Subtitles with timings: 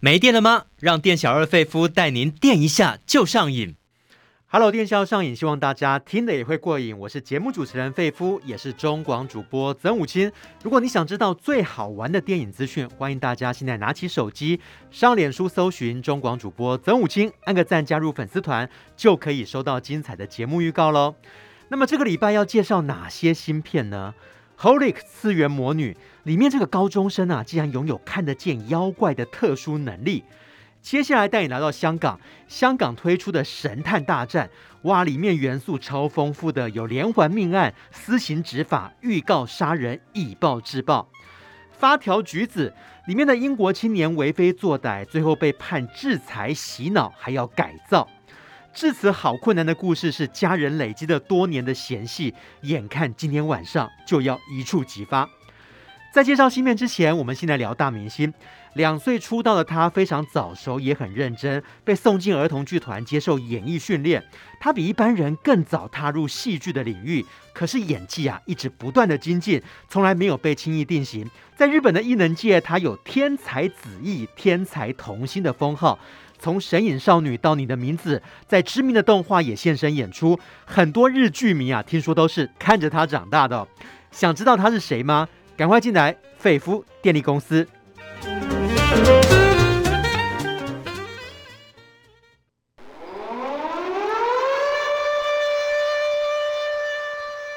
[0.00, 0.66] 没电了吗？
[0.78, 3.74] 让店小二费夫带您电一下就上瘾。
[4.46, 6.96] Hello，电销上瘾，希望大家听了也会过瘾。
[6.96, 10.30] 我是节目主持人费夫，也是中广主播曾武清。
[10.62, 14.60] 如果你想知道最好玩的电影资讯，欢迎大家现在拿起手机
[14.92, 21.16] 上脸书搜寻中广主播曾武清，按个赞加入粉丝团，就可以收到精彩的节目预告喽。
[21.70, 24.14] 那么这个礼拜要介绍哪些新片呢
[24.60, 25.96] ？Holic 次元魔女
[26.28, 30.22] 里面这个高中生啊，竟然拥有看得见妖怪的特殊能力。
[30.82, 34.50] 接下来带你来到香港，香港推出的神探大战，
[34.82, 41.08] 哇，里面元素超丰富的，有连环命案、私刑执法、预告杀人、以暴制暴。
[41.72, 42.74] 发条橘子
[43.06, 48.06] 里面的英国青年为非作歹，最后被判制裁、洗脑，还要改造。
[48.74, 55.26] 至此好困难的故事是家人累积了多年的嫌隙，眼看今天晚上就要一触即发。
[56.18, 58.34] 在介绍新片之前，我们先来聊大明星。
[58.72, 64.20] 两岁出道的他非常早熟，也很认真，被送进儿童剧团接受演艺训练。
[64.58, 71.24] 他比一般人更早踏入戏剧的领域，可是演技啊一直不断的精进，从来没有被轻易定型。
[71.54, 75.96] 在日本的艺能界，他有天才子役、天才童星的封号。
[76.40, 83.68] 从神隐少女到你的名字，在知名的动画也现身演出，很多日剧迷啊，听说都是看着他长大的。
[84.10, 85.28] 想知道他是谁吗？
[85.58, 87.66] 赶快进来，费夫电力公司。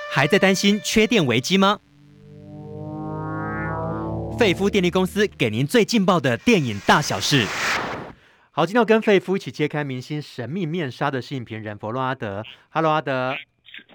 [0.10, 1.78] 还在担心缺电危机吗？
[4.40, 7.46] 费夫电力公司给您最劲爆的电影大小事。
[8.50, 12.44] 好，今天要跟费夫一起揭开明星神秘面纱的是影评人佛洛阿德。
[12.72, 13.36] Hello，阿德。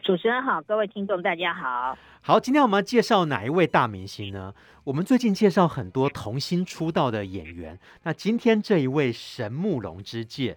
[0.02, 1.96] 主持人好，各位听众大家好。
[2.20, 4.54] 好，今天我们要介绍哪一位大明星呢？
[4.84, 10.56] 我们最近介绍很多童星出道的演员，那今天这一位神木隆之介，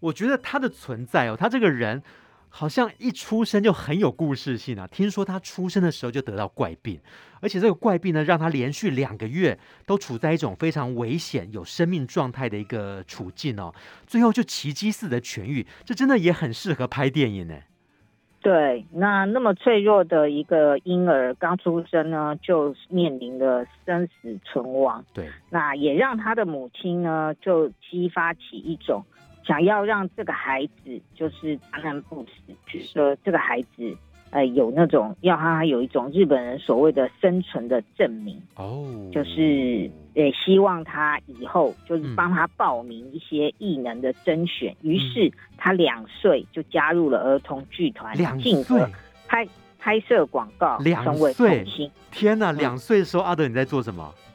[0.00, 2.02] 我觉得他的存在哦，他这个人。
[2.50, 4.86] 好像一出生就很有故事性啊！
[4.86, 6.98] 听说他出生的时候就得到怪病，
[7.40, 13.74] 而且这个怪病呢，让他连续两个月都处在一种非常危险、有生命状态的一个处境哦。
[14.06, 17.54] 最后就奇迹似的痊愈，这真的也很适合拍电影呢。
[18.48, 25.04] 对，那那么脆弱的一个婴儿刚出生呢，就面临了生死存亡。
[25.12, 29.04] 对，那也让他的母亲呢，就激发起一种。
[29.44, 33.94] 想要让这个孩子就是大难不死，觉得这个孩子
[34.30, 44.74] 呃有那种要他有一种日本人所谓的生存的证明哦，就是呃希望他以后就是帮他报名一些艺能的甄选。
[44.82, 48.86] 于、嗯、是他两岁就加入了儿童剧团，两岁
[49.26, 49.46] 拍
[49.78, 51.64] 拍摄广告，两岁，
[52.10, 52.50] 天哪！
[52.52, 54.12] 两岁的时候，阿德你在做什么？
[54.16, 54.27] 嗯，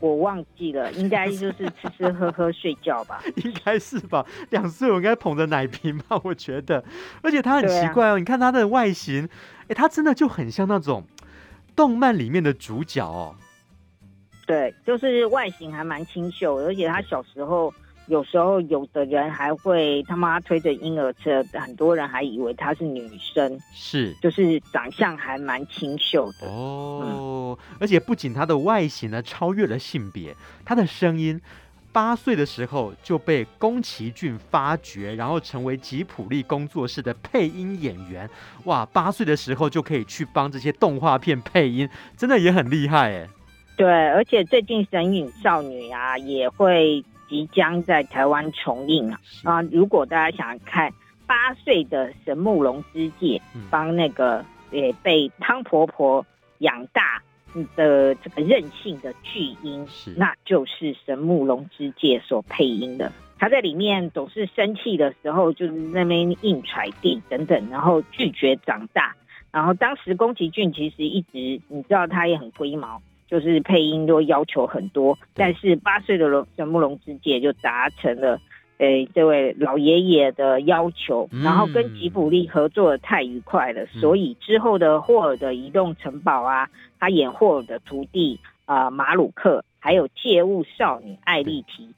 [0.00, 4.26] 我忘记了， 应该就是吃吃喝喝睡觉吧， 应该是吧。
[4.50, 6.82] 两岁我应该捧着奶瓶吧，我觉得。
[7.22, 9.28] 而且他很奇怪哦，啊、你看他的外形，
[9.68, 11.04] 哎，他真的就很像那种
[11.76, 13.36] 动漫里面的主角哦。
[14.46, 17.72] 对，就是外形还蛮清秀，而且他小时候。
[18.10, 27.56] 有时候有的人还会他妈推着婴儿车，很多人还以为她是女生，是就是长相还蛮清秀的哦。
[27.56, 30.34] 嗯、而且不仅她的外形呢超越了性别，
[30.64, 31.40] 她的声音
[31.92, 38.28] 八岁的时候就被宫崎骏发掘，然后成为吉普力工作室的配音演员。
[38.64, 43.28] 哇，八岁的时候就可以去帮这些动画片配音，真的也很厉害哎。
[43.76, 47.04] 对，而且最近神隐少女啊也会。
[47.30, 49.20] 即将在台湾重映啊！
[49.44, 50.92] 啊，如果大家想看
[51.26, 56.26] 八岁的神木龙之介帮那个也被汤婆婆
[56.58, 57.22] 养大
[57.76, 59.86] 的这个任性的巨婴，
[60.16, 63.12] 那就是神木龙之介所配音的。
[63.38, 69.14] 他在里面总是生气的时候，就是那边硬踹地等等，然后拒绝长大。
[69.52, 73.00] 然后当时宫崎骏其实一直，你知道他也很龟毛。
[73.30, 78.40] 就是配音都要求很多，但是八岁的龙神木龙之介就达成了，
[78.78, 86.68] 诶，这位老爷爷的要求，然后跟吉卜力合作的太愉快了，所以之后的霍尔的移动城堡啊，
[86.98, 91.88] 他演霍尔的徒弟啊、呃、马鲁克，还有借物少女艾丽缇，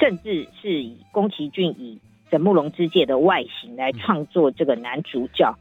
[0.00, 5.54] 甚至是以宫崎骏以神木龙之介的外形来创作这个男主角。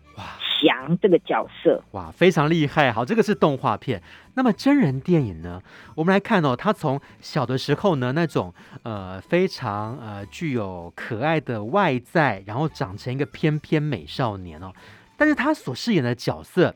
[0.61, 2.91] 翔这个角色哇，非常厉害。
[2.91, 4.01] 好，这个是动画片。
[4.35, 5.61] 那么真人电影呢？
[5.95, 8.53] 我们来看哦，他从小的时候呢，那种
[8.83, 14.71] 呃非常呃具有可爱的外在，然后长成一个翩翩美少年哦。
[15.17, 16.75] 但是他所饰演的角色，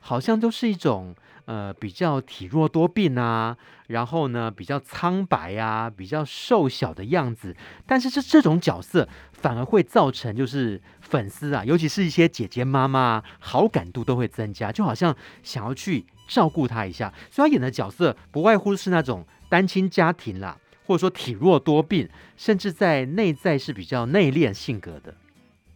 [0.00, 1.14] 好像都是一种
[1.44, 3.56] 呃比较体弱多病啊，
[3.88, 7.56] 然后呢比较苍白啊，比较瘦小的样子。
[7.86, 17.12] 但是这这种角色反而会造成就是粉丝啊，尤其是一些姐姐妈妈，好感度都会增加，就好像想要去照顾她一下。
[17.30, 20.56] 所以她演的角色不外乎是那种单亲家庭啦。
[20.86, 25.14] 或者说体弱多病，甚至在内在是比较内敛性格的，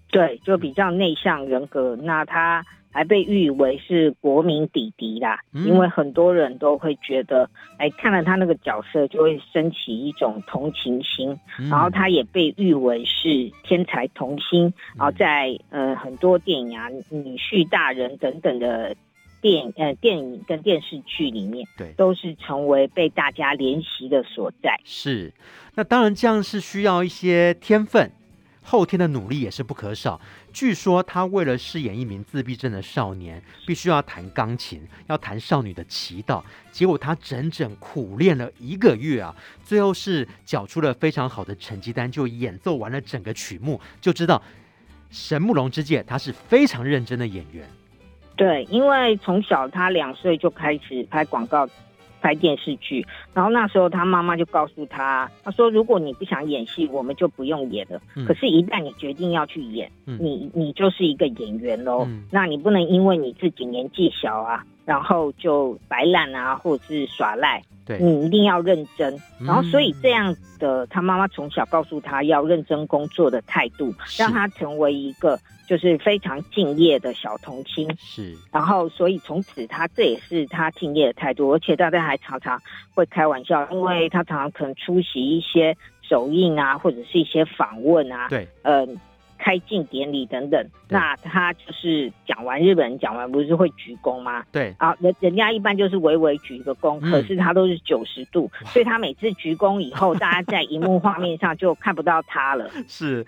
[0.08, 1.94] 对，就比较内向人格。
[1.94, 11.38] 那他还被誉为是国民弟弟啦，嗯、因为很多人都会觉得，哎，看了他那个角色就会升起一种同情心。
[11.58, 18.96] 嗯、然后他也被誉为是天才童星，嗯、然后在呃很多电影啊、女婿大人等等的。
[19.44, 24.80] 电呃电影跟电视剧里面，对，都是成为被大家怜惜的所在。
[24.84, 25.30] 是，
[25.74, 28.10] 那当然这样是需要一些天分，
[28.64, 30.20] 后天的努力也是不可少。
[30.52, 36.42] 据说他为了饰演一名自闭症的少年，必须要弹钢琴，要弹少女的祈祷。
[36.72, 44.42] 结果他整整苦练了一个月啊，最后是缴出了非常好的成绩单，就演奏完了整个曲目，就知道
[45.10, 47.68] 神木龙之介他是非常认真的演员。
[48.36, 51.68] 对，因为从小他两岁就开始拍广告、
[52.24, 58.00] 拍电视剧，然后那时候他妈妈就告诉他，他说：“如果你不想演戏，我们就不用演了。
[58.16, 62.06] 嗯、可是，一旦你决定要去演，嗯、你你就是一个演员喽。
[62.08, 67.62] 嗯、那你不能因为你自己年纪小啊，然后就摆烂啊，或者是耍赖。
[67.84, 69.14] 对，你一定要认真。
[69.38, 82.60] 然后，所以这样的，他妈妈从小告诉他要认真工作的态度，让他成为一个。”就是非常敬业的小童星，是，然后所以从此他这也是他敬业的态度，而且大家还常常
[82.94, 89.00] 会开玩笑，因为他常常可能出席一些首映啊，或者是一些访问啊，对，嗯、呃。
[89.38, 94.44] 开镜典礼等等，那他就是讲完日本人讲完不是会鞠躬吗？
[94.50, 102.70] 对啊，人人家一般就是微微鞠一个躬，嗯、可是他都是九十度，所以他每次鞠躬以后，大家在荧幕画面上就看不到他了。
[102.88, 103.24] 是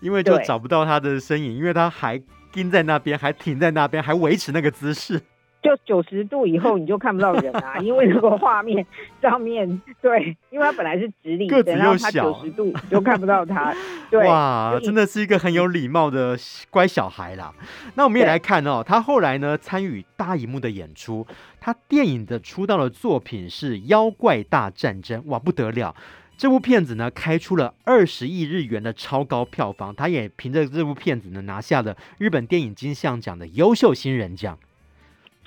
[0.00, 2.20] 因为就找不到他的身影，因为他还
[2.52, 5.20] 盯在那边，还停在那边，还维持那个姿势。
[5.60, 8.86] 就九十度以后你就看不到人啊， 因为那个画面
[9.20, 13.74] 上面对，因为它本来是直立的，然后他九十度就看不到它。
[14.10, 16.38] 对，哇，真的是一个很有礼貌的
[16.70, 17.52] 乖小孩啦。
[17.94, 21.26] 那我们也来看哦，他后来呢参与大荧幕的演出，
[21.60, 25.94] 他电影的出道的作品是《妖怪大战争》，哇，不得了！
[26.36, 34.56] 这部片子呢开出了二十亿日元的超高票房，他也凭着这部片子呢拿下了日本电影金像奖的优秀新人奖。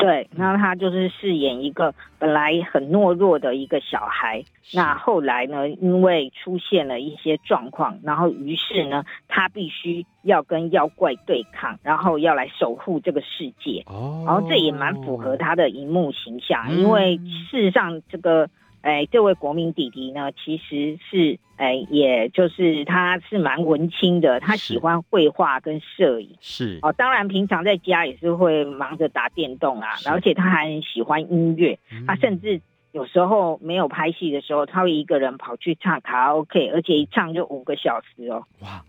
[0.01, 4.43] 对，那他就是饰演一个本来很懦弱的一个小孩，
[4.73, 13.83] 那后来呢，因为出现了一些状况，然后于是呢，他必须要跟妖怪对抗，然后要来守护这个世界。
[13.85, 17.17] 哦，然后这也蛮符合他的荧幕形象，嗯、因为
[17.51, 18.49] 事实上这个。
[18.81, 26.35] 哎，这位国民弟弟呢，其实是哎，也就是他是蛮文青的，他喜欢绘画跟摄影。
[26.39, 32.59] 是哦，当然平常在家也是会忙着打电动啊，而且他还很喜欢音乐，嗯、他甚至
[32.91, 38.43] 有时候没有拍戏的时候，他会一个人跑去唱卡拉 OK，而且一唱就五个小时哦。
[38.61, 38.83] 哇，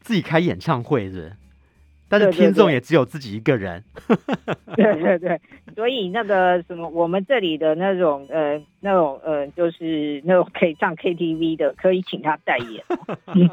[0.00, 1.32] 自己开演唱会是？
[2.18, 3.82] 但是听众也只有自己一个人，
[4.76, 5.40] 对对对，
[5.74, 12.84] 所以那个什么，我们这里的那种呃那种呃，就是那种可以唱 KTV 的，可以请他代言。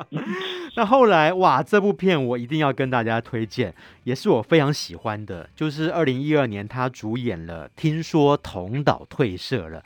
[0.75, 9.79] 那后来哇，这部片我一定要跟大家推荐，也是我非常喜欢的，就是二零一二年他主演了《听说同岛退社了》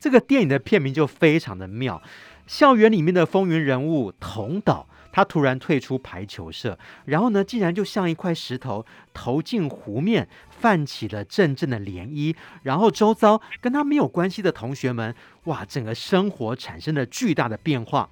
[0.00, 2.02] 这个电影的片名就非常的妙，
[2.46, 4.86] 校园里面的风云人物同岛。
[5.12, 12.34] 他突然退出排球社，然后呢，竟然就像一块石头投进湖面，泛起了阵阵的涟漪。
[12.62, 15.14] 然后周遭跟他没有关系的同学们，
[15.44, 18.10] 哇，整个生活产生了巨大的变化。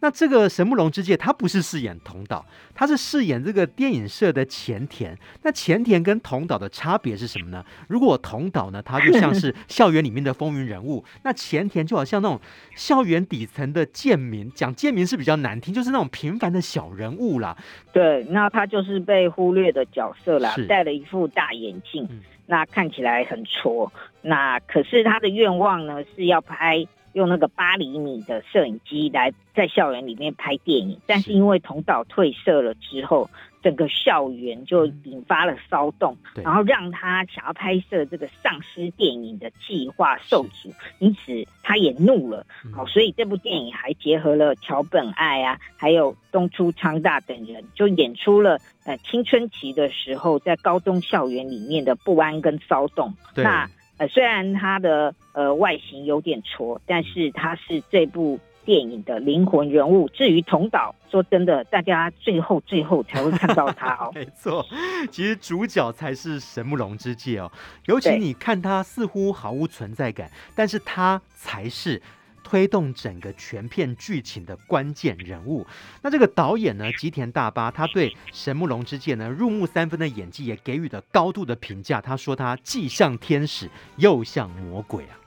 [0.00, 5.16] 那这个神木龙之介，他不是饰演桐岛，他是饰演这个电影社的前田。
[5.42, 7.64] 那前田跟桐岛的差别是什么呢？
[7.88, 12.38] 如果桐岛呢，他就像是 校园里面的风云人物，那前田就好像那种
[12.74, 17.56] 校园底层的贱民，讲贱民是比较难听，就是那种平凡的小人物啦。
[17.92, 23.90] 对，那他就是被忽略的角色啦，是戴了一副大眼镜，嗯、那看起来很挫。
[24.20, 26.86] 那可是他的愿望呢，是要拍。
[27.16, 33.30] 用那个八厘米的摄影机来在校园里面拍电影，但是因为同导退社了之后，
[33.62, 42.46] 整个校园就引发了骚动，然后让他想要拍摄这个丧尸电影的计划受阻，因此他也怒了。
[42.74, 53.14] 好，所以这部电影还结合了桥本爱啊，还有东出昌大等人，就演出了呃青春期的时候在高中校园里面的不安跟骚动。
[53.34, 53.66] 那
[53.98, 60.08] 呃，虽然他的呃外形有点挫，但是他是这部电影的灵魂人物。
[60.10, 64.10] 至于同导，说真的，大家最后最后才会看到他哦。
[64.14, 64.64] 没错，
[65.10, 67.50] 其实主角才是神木龙之介哦。
[67.86, 72.00] 尤其你看他似乎毫无存在感，但是他才是。
[72.48, 75.66] 推动整个全片剧情的关键人物，
[76.00, 82.00] 那这个导演呢，吉田大巴，他对神木隆之介呢入木三分的演技也给予了高度的评价。
[82.00, 85.18] 他说他既像天使又像魔鬼啊。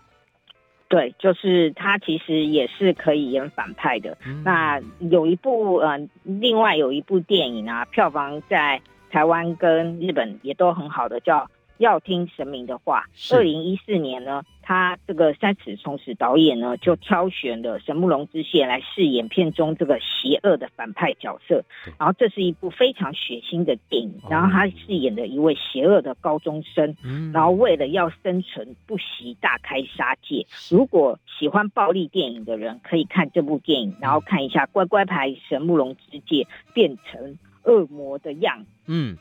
[0.88, 4.18] 对，就是他其实也是可以演反派的。
[4.26, 11.52] 嗯、那有一部呃，另外有一部电影啊，票房在台湾跟日本也都很好的，叫。
[11.80, 13.06] 要听神明的话。
[13.32, 21.66] 二零一四年呢，他这个山剌崇史导演呢，就挑选了神木隆之介来饰演片中这个邪恶的反派角色。
[21.98, 24.22] 然后这是一部非常血腥的电影。
[24.30, 26.96] 然后他饰演的一位邪恶的高中生，
[27.34, 30.46] 然后为了要生存，不惜大开杀戒。
[30.70, 36.46] 如果喜欢暴力电影的人，可以看这部电影，然后看一下乖乖牌神木隆之介
[36.76, 38.68] 变成恶魔的样子。
[38.86, 39.18] 嗯。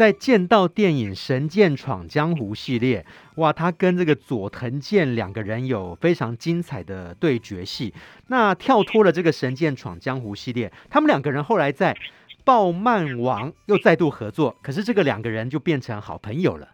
[0.00, 3.04] 在剑道电影《神剑闯江湖》系列，
[3.34, 7.92] 哇，他跟这个佐藤健两个人有非常精彩的对决戏。
[8.28, 11.92] 那跳脱了这个《神剑闯江湖》系列，他们两个人后来在
[12.46, 16.68] 《爆漫王》又再度合作，可是这个两个人就变成好朋友了。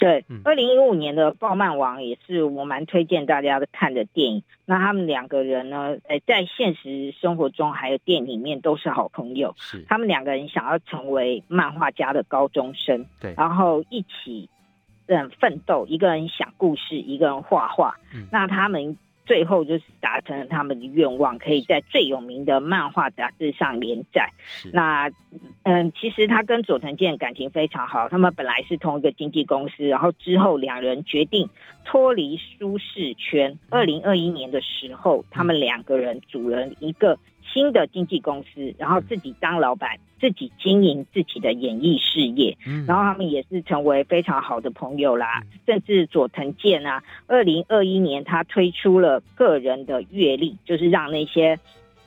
[0.00, 4.42] 对，二零一五年的《爆漫王》也是我蛮推荐大家的看的电影。
[4.64, 9.54] 那他们两个人呢，在现实生活中还有电影里面都是好朋友。
[9.58, 14.48] 是，他们两个人想要成为漫画家的高中生，对，然后一起
[15.06, 17.96] 嗯奋斗，一个人想故事，一个人画画。
[18.14, 18.96] 嗯，那他们。
[19.30, 24.32] 最后就是达成了他们的愿望，可以在最有名的漫画杂志上连载。
[24.72, 25.08] 那
[25.62, 31.48] 嗯，其实他跟佐藤健感情非常好，他们本来是同一个经纪公司，然后之后两人决定
[31.84, 33.56] 脱离舒适圈。
[33.68, 37.16] 二零二一年的时候，他们两个人组了一个。
[37.52, 45.42] 新的经纪公司，然后自己当老板，自己经营自己的演艺事业，嗯，然后他们也是成为非常好的朋友啦。
[45.66, 51.58] 甚至佐藤健啊，二零二一年他推出了个人的阅历，就是让那些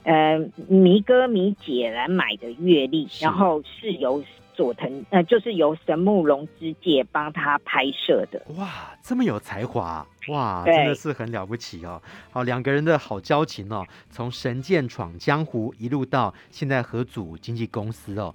[0.04, 4.24] 呃迷哥迷姐来买的阅历，然后是由。
[4.56, 8.42] 佐藤呃，就是由神木隆之介帮他拍摄的。
[8.58, 12.02] 哇，这么有才华，哇，真的是很了不起哦。
[12.32, 18.34] 好，两个人的好交情哦，从《神剑闯江湖》一路到现在合组经纪公司哦。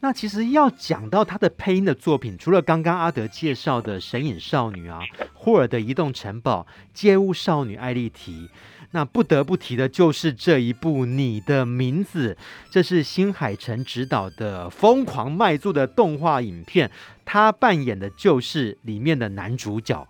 [0.00, 5.00] 那其实要讲到他的配音的作品，除了刚刚阿德介绍的《神隐少女》啊，
[5.32, 8.32] 《霍尔的移动城堡》、《街舞少女艾丽缇》。
[8.92, 12.34] 那不得不提的就是这一部《你的名字》，
[12.70, 16.90] 这是新海诚执导的疯狂卖座的动画影片，
[17.24, 20.06] 他扮演的就是里面的男主角。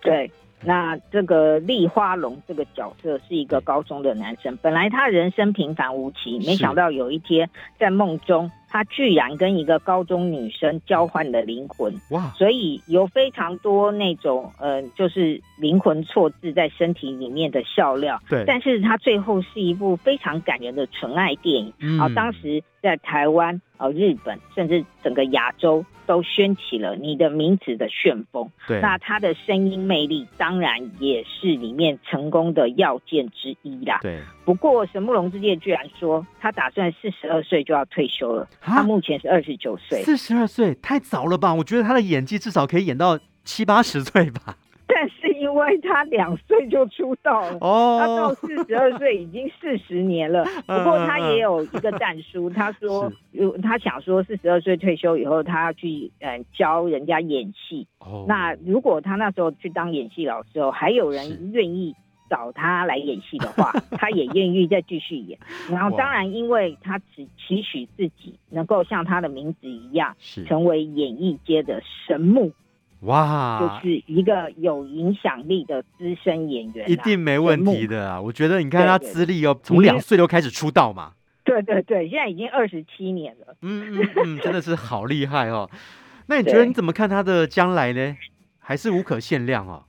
[0.00, 0.30] 对，
[0.62, 8.50] 那这个立花龙这个角色是一个高中的男生，本来他人生平凡无奇，没想到有一天在梦中。
[8.70, 12.32] 他居然跟一个高中女生交换了灵魂，哇！
[12.38, 18.22] 所以有非常多那种呃，就是灵魂错置在身体里面的笑料。
[18.28, 21.72] 对，但是他最后是一部非常感人的纯爱电影。
[21.80, 28.50] 嗯，啊，当时在台湾、呃日本，甚至整个亚洲都掀起了你的名字的旋风。
[28.66, 33.98] 对，那他的声音魅力当然也是里面成功的要件之一啦。
[34.02, 38.48] 对，不过神木隆之介居然说他打算四十二岁就要退休了。
[38.60, 41.54] 他目前是二十九岁，四十二岁太早了吧？
[41.54, 44.56] 我觉得他的演技至少可以演到七八十岁吧。
[44.94, 50.44] 但是因为他两岁就出道了，哦，他到四十二岁已经四十年了。
[50.66, 53.12] 不过他也有一个战书，他说，
[53.62, 57.86] 他想说四十二岁退休以后，他要去嗯教人家演戏。
[58.00, 61.94] 哦，那如果他那时候去当演戏老师后，还有人愿意。
[62.30, 65.36] 找他来演戏的话，他也愿意再继续演。
[65.68, 70.14] 然后，当然，因为他只期许自己能够像他的名字一样，
[70.46, 72.52] 成为演艺界的神木。
[73.00, 78.20] 哇，就是一个有影响力的资深演员，一定没问题的啊！
[78.20, 81.12] 我觉得，你看他资历哦，从两岁就开始出道嘛。
[81.42, 83.56] 对对对，现在已经二十七年了。
[83.62, 85.68] 嗯嗯嗯，真的是好厉害哦。
[86.28, 88.16] 那你觉得你怎么看他的将来呢？
[88.58, 89.82] 还是无可限量哦？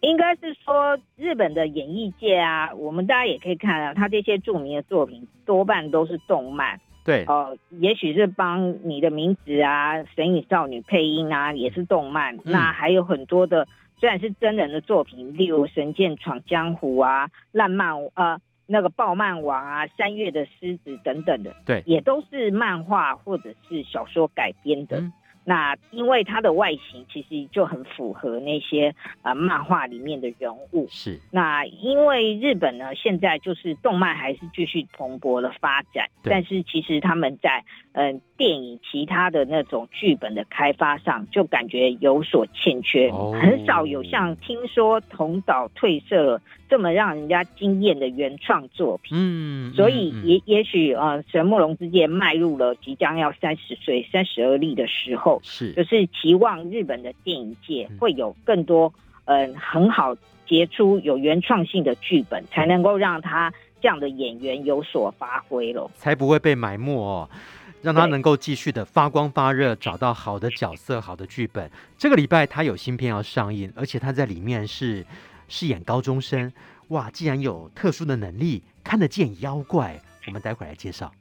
[0.00, 6.80] 应该是说日本的演艺界啊，我们大家也可以看啊，他这些著名的作品多半都是动漫。
[7.06, 12.36] 对哦、呃，也许是帮你的名字啊，《神隐少女》配音啊，也是动漫。
[12.36, 13.66] 嗯、那还有很多的，
[13.98, 24.98] 虽然是真人的作品，例如《神剑闯江湖》啊，《烂漫》呃，那个《暴漫王》啊，《三月的狮子》等等的，对，也都是漫画或者是小说改编的。
[24.98, 25.12] 嗯
[25.48, 30.88] 那因为它的外形其实就很符合那些啊、呃、漫画里面的人物。
[30.90, 31.20] 是。
[31.30, 49.16] 那因为日本呢，现在就是动漫还是继续蓬勃的发展，但是其实他们在嗯、呃、电影其他的那种剧本的开发上，就感觉有所欠缺，哦、很少有像听说同岛褪色了这么让人家惊艳的原创作品。
[49.16, 49.72] 嗯。
[49.74, 55.35] 所以也也许呃神木龙之介迈入了即将要三十岁三十而立的时候。
[55.42, 58.92] 是，就是期望日本的电影界会有更多
[59.24, 60.16] 嗯、呃、很好
[60.46, 67.28] 杰出有原创性的剧本，才能够让他这样的演员有所发挥了，才不会被埋没哦，
[67.82, 71.70] 让他能够继续的发光发热，找到好的角色、好的剧本。
[71.98, 75.04] 这个礼拜他有新片要上映，而且他在里面是
[75.48, 76.52] 饰演高中生，
[76.88, 77.10] 哇！
[77.10, 81.12] 既然有特殊的能力，看得见妖怪，我们待会儿来介绍。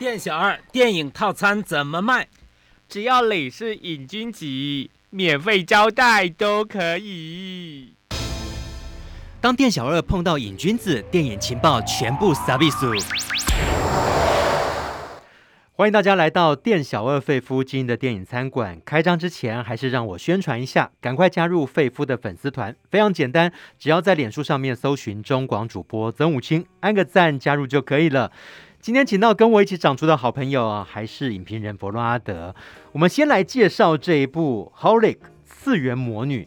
[0.00, 2.26] 店小二，电影套餐怎么卖？
[2.88, 4.46] 只要你是瘾君子，
[5.10, 7.92] 免费招待都可以。
[9.42, 12.86] 当店小二碰到瘾君子，电影情报全部撒比苏。
[15.72, 18.80] 欢迎大家来到店小二费夫经营的电影餐馆。
[18.82, 28.32] 开张之前，还是让我宣传一下，赶快加入费夫的粉丝团，非常简单，只要在脸书上面搜寻中广主播曾武清，按个赞加入就可以了。
[28.80, 32.54] 今天请到跟我一起长出的好朋友啊，还是影评人佛洛阿德。
[32.92, 36.44] 我们先来介绍这一部《Holic 次元魔女》。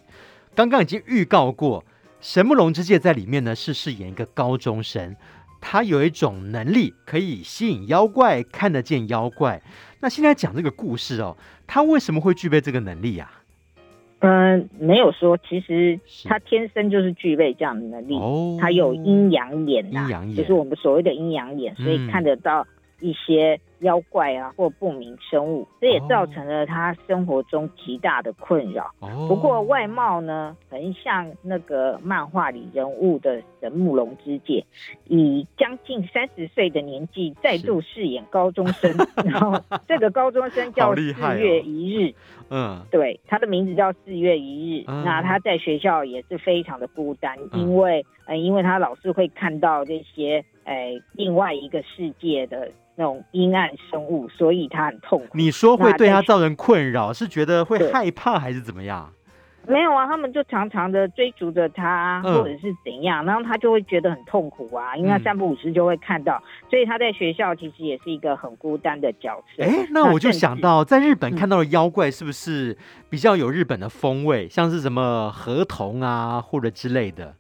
[0.56, 1.86] 刚刚已经预告过，
[2.20, 5.16] 神木隆之介在里面呢是饰演一个高中生，
[5.62, 9.62] 他有一种能力可以吸引妖怪，看得见妖怪。
[10.00, 11.38] 那现在讲这个故事哦，
[11.68, 13.43] 他为什么会具备这个能力呀、啊？
[14.24, 18.16] 嗯，没有说，其实他天生就是具备这样的能力，
[18.60, 22.66] 他有阴阳眼呐、啊，就是我们所谓的阴阳眼，所以看得到
[23.00, 23.60] 一些。
[23.84, 28.92] 妖怪啊，或不明生物，这也造成了他生活中极大的困扰。
[29.00, 29.28] Oh.
[29.28, 34.66] 不过外貌呢，很像那个漫画里人物的神木龙之介，
[35.06, 38.92] 以将近三十岁的年纪再度饰演高中生。
[39.24, 42.14] 然后这个高中生叫四月一日，
[42.50, 44.86] 嗯，对，他的名字叫四月一日。
[44.88, 52.72] 那他在学校也是非常的孤单，因为呃，因为他老是会看到这些呃另外一个世界的。
[52.96, 55.28] 那种阴暗生物，所以他很痛苦。
[55.34, 59.12] 你说会对他造成困扰，是觉得会害怕还是怎么样？
[59.66, 69.64] 没有啊，他们就常常的追逐着他，嗯、或者是怎样，然后他就会觉得很痛苦啊，因为他三不五时就会看到，嗯、所以他在学校其实也是一个很孤单的角色。
[69.64, 72.78] 哎，那我就想到，在日本看到的妖怪是不是
[73.10, 77.34] 比较有日本的风味，嗯、像是什么河童啊，或者之类的？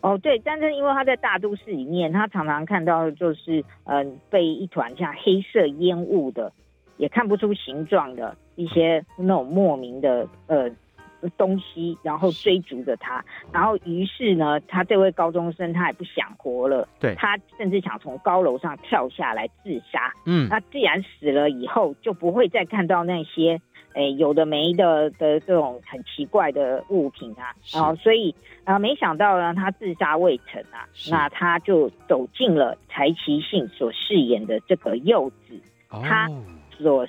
[0.00, 6.52] 哦，对，但是因为他在大都市里面，他常常看到就是，嗯、呃，被一团像黑色烟雾的，
[6.96, 10.70] 也看不出形状的一些那种莫名的呃
[11.36, 20.12] 东西，然后追逐着他，然后于是呢，他这位高中生他也不想活了，对，他甚至想从高楼上跳下来自杀。
[20.24, 23.60] 嗯，那既然死了以后，就不会再看到那些。
[23.96, 36.28] 哎，有的没的的这种很奇怪的物品啊，然后所以啊，没想到呢，他自杀未成啊，那他就走进了柴崎幸所饰演的这个柚子，他
[36.78, 37.08] 所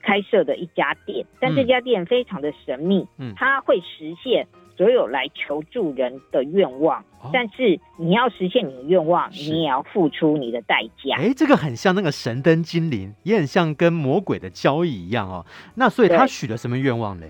[0.00, 4.46] 开设的一家店，但这家店非常的神秘，嗯，他会实现。
[4.78, 11.16] 所有来求助人的愿望，哦、但是你要实现你的愿望，你也要付出你的代价。
[11.16, 15.44] 哎，这个很像那个神灯精灵，也很像跟魔鬼的交易一样哦。
[15.74, 17.26] 那所以他许了什么愿望呢？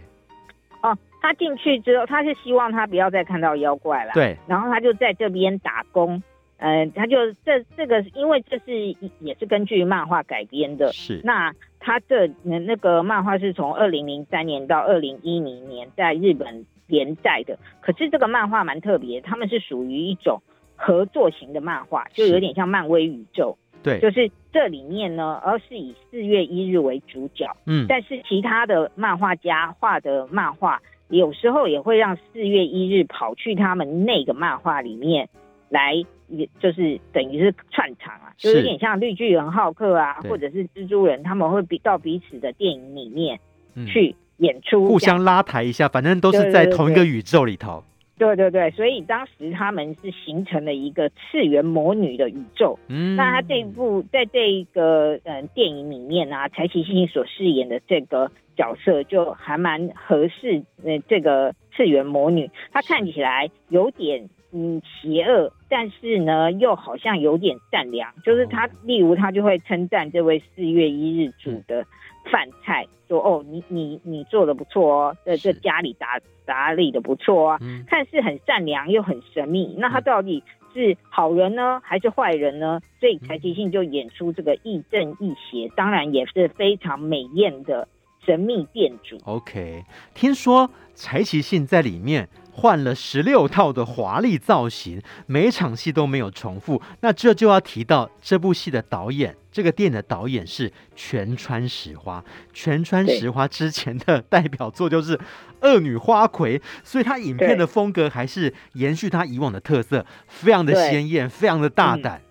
[0.83, 4.13] 哦，他进去之后，他是希望他不要再看到妖怪了。
[4.13, 6.23] 对，然后他就在这边打工。
[6.59, 10.93] 嗯、呃，他就这这个，因为这是也是根据漫画改编的。
[10.93, 16.67] 是，那他这那那个漫画是从二零零三年到二零一零年在日本。
[16.89, 20.43] 连载的，可是这个漫画蛮特别，他们是属于一种
[20.75, 23.57] 合作型的漫画，就有点像漫威宇宙。
[23.83, 27.47] 对，就是这里面呢，而是以四月一日为主角。
[27.67, 35.29] 嗯，但是其他的漫画家画的漫画，有时候也会让四月一日跑去他们那个漫画里面
[35.69, 35.95] 来，
[36.27, 43.39] 也就是等于是串场啊，就有点像绿巨人浩克啊，或者是蜘蛛人，他们会比到彼此的电影里面。
[43.87, 47.85] 去演出，互相拉抬一下，反正都是在同一个宇宙里头。
[48.17, 52.77] 对对对，所以当时他们是形成了一个次元魔女的宇宙。
[52.89, 60.65] 嗯，那他这一部在这一个嗯电影里面啊，柴崎幸所饰演的这个角色就还蛮合适。
[60.85, 68.13] 呃，这个次元魔女，她看起来有点嗯邪恶，但是呢又好像有点善良。
[68.25, 71.87] 就是她，例如她就会称赞这位四月一日主的
[72.31, 76.19] 饭菜，说哦，你你你做的不错哦，在这家里打。
[76.49, 82.81] 打理的不错啊，看似很善良又很神秘，那他到底是好人呢，还是坏人呢？
[82.99, 87.87] 所以柴崎幸就演出这个亦正亦邪，当然也是非常美艳的
[88.25, 89.19] 神秘店主。
[89.27, 92.27] OK，听说柴崎幸在里面
[92.59, 96.83] 换了十六套的华丽造型，每场戏都没有重复。
[97.01, 99.35] 那这就要提到这部戏的导演。
[99.51, 105.17] 这个电影的导演是全川石花，全川石花之前的代表作就是
[105.63, 112.21] 《恶女花魁》，所以他影片的风格还是延续他以往的特色，非常的鲜艳，非常的大胆。
[112.23, 112.28] 嗯，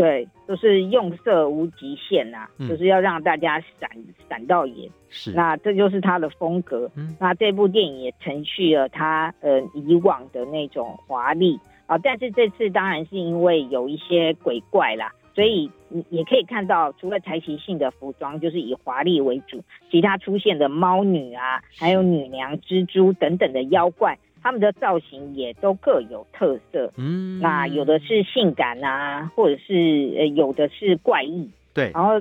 [0.00, 3.90] 对，就是用色无极限呐、就是要让大家闪
[4.30, 4.88] 闪到眼。
[5.10, 6.90] 是，那这就是他的风格。
[6.94, 15.12] 嗯，那这部电影也承续了他呃以往的那种华丽啊，但是这次当然是因为有一些鬼怪啦。
[15.34, 26.92] 所以你也可以看到，除了柴崎幸的服装就是以华丽为主，其他出现的猫女啊，还有女娘、蜘蛛等等的妖怪，他们的造型也都各有特色。
[26.96, 31.48] 嗯，那有的是性感啊，或者是呃，有的是怪异。
[31.72, 32.20] 对，然后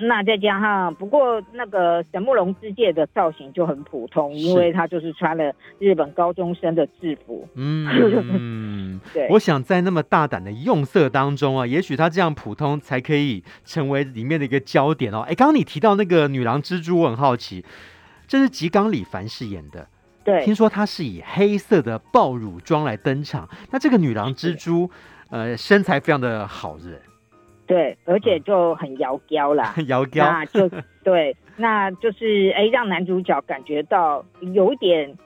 [0.00, 7.48] 那再加上，不过那个神木龙之介的造型就很普通，因为他就是穿了日本高中生的制服。
[7.56, 9.26] 嗯，对。
[9.30, 15.20] 我想在那么大胆的用色当中啊，也许他这样普通才可以成为里面的一个焦点哦。
[15.20, 17.64] 哎，刚刚你提到那个女郎蜘蛛，我很好奇，
[18.28, 19.88] 这是吉冈里帆饰演的。
[20.22, 23.48] 对，听说她是以黑色的爆乳装来登场。
[23.70, 24.90] 那这个女郎蜘蛛，
[25.30, 27.00] 呃，身材非常的好，是。
[27.66, 30.68] 对，而且就很摇娇啦， 妖娇，那就
[31.04, 35.16] 对，那就是哎，让男主角感觉到有点，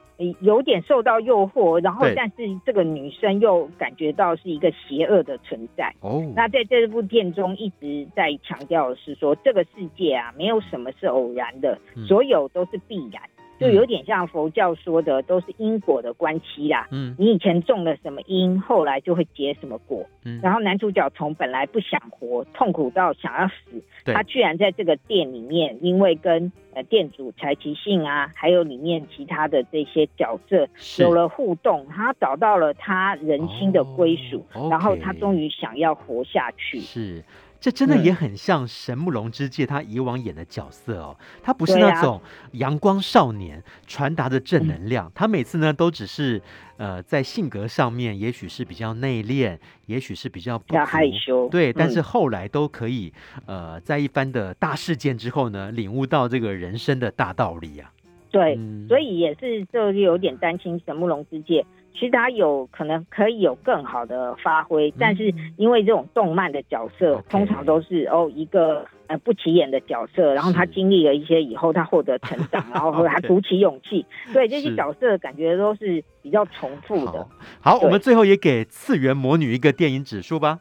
[0.40, 2.35] 有点受到诱惑，然后但是
[2.66, 5.90] 这个女生又感觉到是一个邪恶的存在。
[6.00, 13.22] 哦，那在这部片中一直在强调的是说，这个世界啊，没有什么是偶然的，嗯、所有都是必然。
[13.64, 16.87] 就有点像佛教说的，都是因果的关系啦。
[16.90, 20.05] 嗯，你以前种了什么因，后来就会结什么果。
[20.24, 36.81] 嗯，然后男主角从本来不想活，痛苦到想要死，他居然在这个店里面，因为跟呃店主柴崎幸啊，还有里面其他的这些角色有了互动，他找到了他人心的归属，哦，然后他终于想要活下去。
[36.81, 37.24] 是。
[37.64, 42.20] 这真的也很像神木隆之介他以往演的角色哦，他不是那种
[42.53, 45.11] 阳光少年，传达的正能量。
[45.14, 46.42] 他每次呢都只是
[46.77, 51.72] 呃在性格上面，也许是比较内敛，也许是比较不害羞，对。
[51.72, 53.11] 但是后来都可以
[53.46, 57.90] 呃在一番的大事件之后呢，领悟到这个人生的大道理啊。
[58.31, 61.64] 对，所以也是就有点担心神木龙之介。
[61.94, 77.26] 其实他有可能可以有更好的发挥，嗯，但是因为这种动漫的角色，嗯、通常都是哦一个呃不起眼的角色，然后他经历了一些以后，他获得成长， 然后他鼓起勇气，对这些角色感觉都是比较重复的。
[77.61, 80.59] 好，好，我们最后也给次元魔女一个电影指数吧。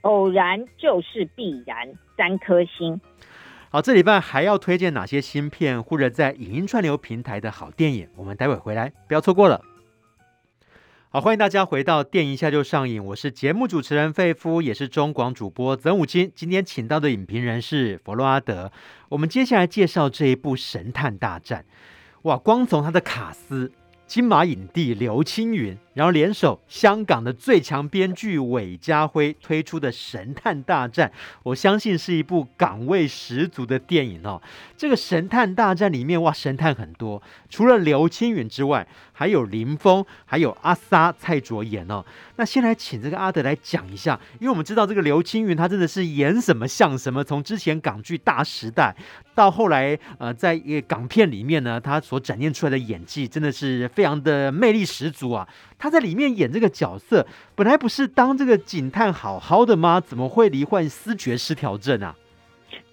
[0.00, 3.00] 偶然就是必然，三颗星。
[3.70, 8.08] 好，这礼拜还要推荐哪些新片或者在影音串流平台的好电影？
[8.16, 9.60] 我们待会回来，不要错过了。
[11.14, 16.28] 好，欢迎大家回到电一下就上瘾，我是节目主持人费夫，也是中广主播曾武清。
[16.34, 18.72] 今天请到的影评人是佛洛阿德。
[19.10, 21.62] 我们接下来介绍这一部《神探大战》。
[22.22, 23.70] 哇，光从他的卡司，
[24.08, 25.78] 金马影帝刘青云。
[25.94, 31.08] 然后联手香港的最强编剧韦家辉推出的《神探大战》，
[31.44, 34.42] 我相信是一部港味十足的电影哦。
[34.76, 42.04] 这个《神探大战》里面哇，神探很多，除了刘青云之外，还有林峰，还有阿 Sa 蔡卓妍哦。
[42.36, 48.94] 那先来请这个阿德来讲一下，因为我们知道这个刘青云他真的是演什么像什么，从之前港剧《大时代》
[49.34, 55.48] 到后来呃，在一个港片里面呢，他所展现出来的演技真的是非常的魅力十足啊。
[55.78, 57.24] 他在里面演这个角色，
[57.54, 60.00] 本来不是当这个警探好好的吗？
[60.00, 62.16] 怎么会罹患思觉失调症啊？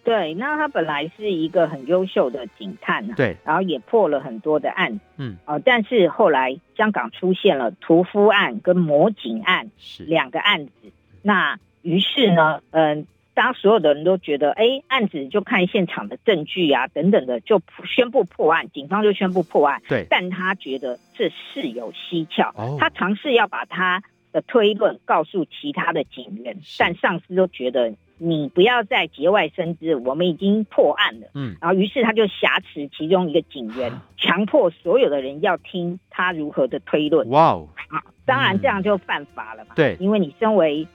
[0.03, 10.71] 对，那他本来是一个很优秀的警探啊，对，然后也破了很多的案，嗯，哦，但是后来香港出现了屠夫案跟魔警案，是两个案子，
[11.21, 12.99] 那于是呢，嗯。
[12.99, 19.81] 呃当所有的人都觉得，哎，案子就看现场的证据啊，等等的，就宣布破案，警方就宣布破案。
[19.87, 31.27] 对，但他觉得这事有蹊跷，哦、他尝试要把他的推论告诉其他的警员，但上司都觉得你不要再节外生枝，我们已经破案了。
[31.33, 37.27] 嗯，然后于是他就挟持其中一个警员，强迫所有的人要听他如何的推论。
[37.29, 39.73] 哇哦，啊，当然这样就犯法了嘛。
[39.75, 40.87] 对，因为你身为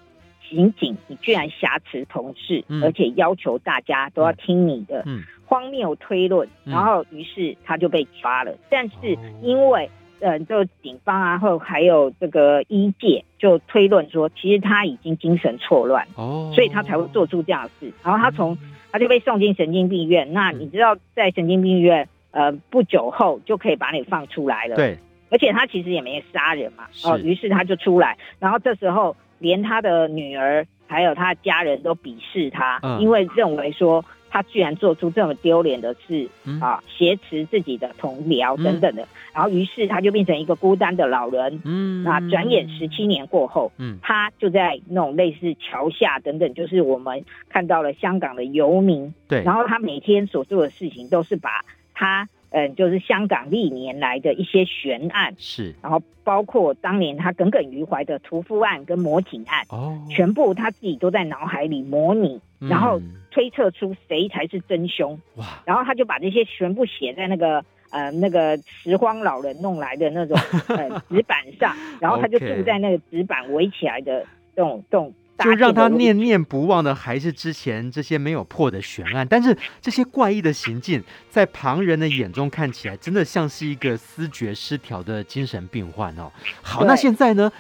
[0.49, 5.05] 刑警，你居然挟持同事，嗯、而且要求大家都要听你的
[5.45, 8.53] 荒谬推论，嗯、然后于是他就被抓了。
[8.53, 17.93] 嗯、但是因为呃，就警方啊，或还有这个医界就推论说，其实他已经精神错乱，哦，所以他才会做出这样的事。
[18.03, 18.57] 然后他从
[18.91, 20.33] 他就被送进神经病院。
[20.33, 24.77] 那你知道，在神经病院，呃，不久后就可以把你放出来了。
[24.77, 24.97] 对，
[25.31, 28.17] 而且他其实也没杀人嘛，哦，于是他就出来。
[28.39, 34.05] 然后这时候，连他的女儿还有他的家人都鄙视他，嗯、因为认为说。
[34.31, 41.61] 他居然做出这么丢脸的事，嗯、啊，挟持自己的同僚等等的，嗯、然后于是他就变成一个孤单的老人。
[41.65, 49.15] 嗯，那转眼十七年过后，嗯，他就在那种类似桥下等等，就是我们看到了香港的游民。
[49.29, 52.29] 对，然后他每天所做的事情都是把他。
[52.51, 62.99] 嗯，就是香港历年来的一些悬案是，然后包括当年他耿耿于怀的屠夫案跟 mor 井案，哦，全部他自己都在脑海里模拟，嗯、然后
[63.37, 70.35] 推测出谁才是真凶，哇，然后他就把这些全部写在那个呃那个拾荒老人弄来的那种
[70.69, 75.13] 呃 纸板上，然后他就住在那个纸板围起来的这种这种。
[75.39, 86.33] 就让他念念不忘的还是之前这些没有破的悬案，但是这些怪异的行径，在旁人的眼中看起来，真的像是一个思觉失调的精神病患哦。
[86.63, 87.53] 好，那现在呢？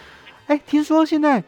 [0.47, 1.45] 哎，听说现在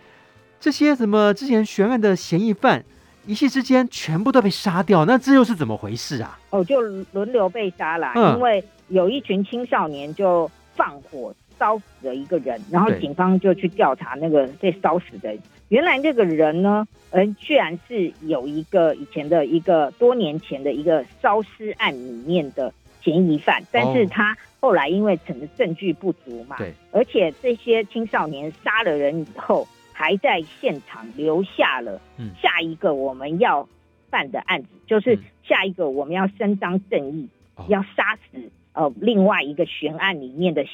[0.61, 2.85] 这些什么之前悬案的嫌疑犯，
[3.29, 6.39] 一夕之间全部都被杀掉，那这又是怎么回事啊？
[6.49, 15.39] 哦，就轮流被杀了，嗯、因为有一群青少年就放火烧死了一个人，然后警方就去调查那个被烧死的人。
[15.69, 32.01] 原来这个人呢，嗯，居然是有一个以前的一个多年前的一个烧尸案里面的嫌疑犯，但是他后来因为证证据不足嘛，对，而且这些青少年杀了人以后，还在现场留下了
[32.41, 33.69] 下一个我们要
[34.09, 37.29] 办的案子，就是下一个我们要伸张正义，
[37.67, 40.65] 要杀死呃另外一个悬案里面的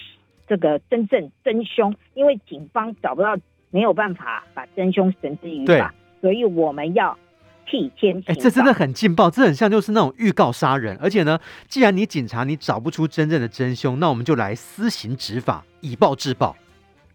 [0.46, 3.36] 这个真正真凶，因为警方找不到。
[3.70, 7.18] 没有办法把真凶绳之于法，所以我们要
[7.66, 10.96] 替天行这真的很劲爆，这很像就是那种预告杀人。
[11.02, 16.54] 而且呢，既然你警察你找不出真正的真凶，那我们就来私刑执法，以暴制暴。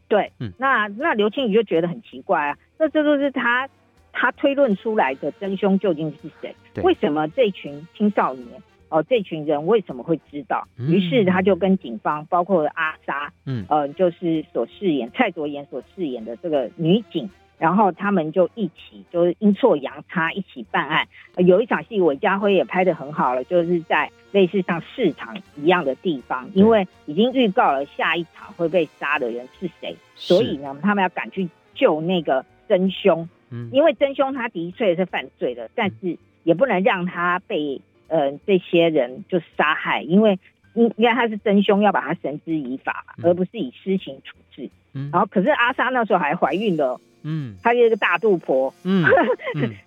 [0.09, 3.69] 对，嗯，那那刘青宇就觉得很奇怪啊，那这就是他
[4.11, 6.53] 他推论出来的真凶究竟是谁？
[6.73, 8.47] 对为什么这群青少年？
[8.89, 10.67] 哦，这群人为什么会知道？
[10.79, 21.07] 于是他就跟警方，包括阿莎，嗯，呃，就是所饰演蔡卓妍所饰演的这个女警，然后他们就一起，就是阴错阳差一起办案。
[21.35, 33.29] 呃、有一场戏，韦家辉也拍得很好了，就是在类似像市场一样的地方，因为已经预告了下一场会被杀的人是谁，所以呢，他们要赶去救那个真凶。
[33.51, 37.79] 嗯，因为真凶他的确是犯罪的，但是也不能让他被。
[38.11, 40.39] 呃，这些人就是杀害，因为
[40.73, 44.67] 应应该他是真凶，要把他绳之以法，嗯、而不是以私刑处置。
[44.93, 49.05] 嗯，然后可是阿莎那时候还怀孕了，嗯，她是一个大肚婆，嗯，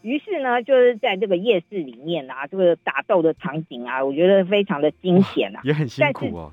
[0.03, 6.53] 于、 嗯、是呢，就是在这个夜市里面啊，这个打斗的场景啊，我觉得非常的惊险啊， 也很辛苦哦。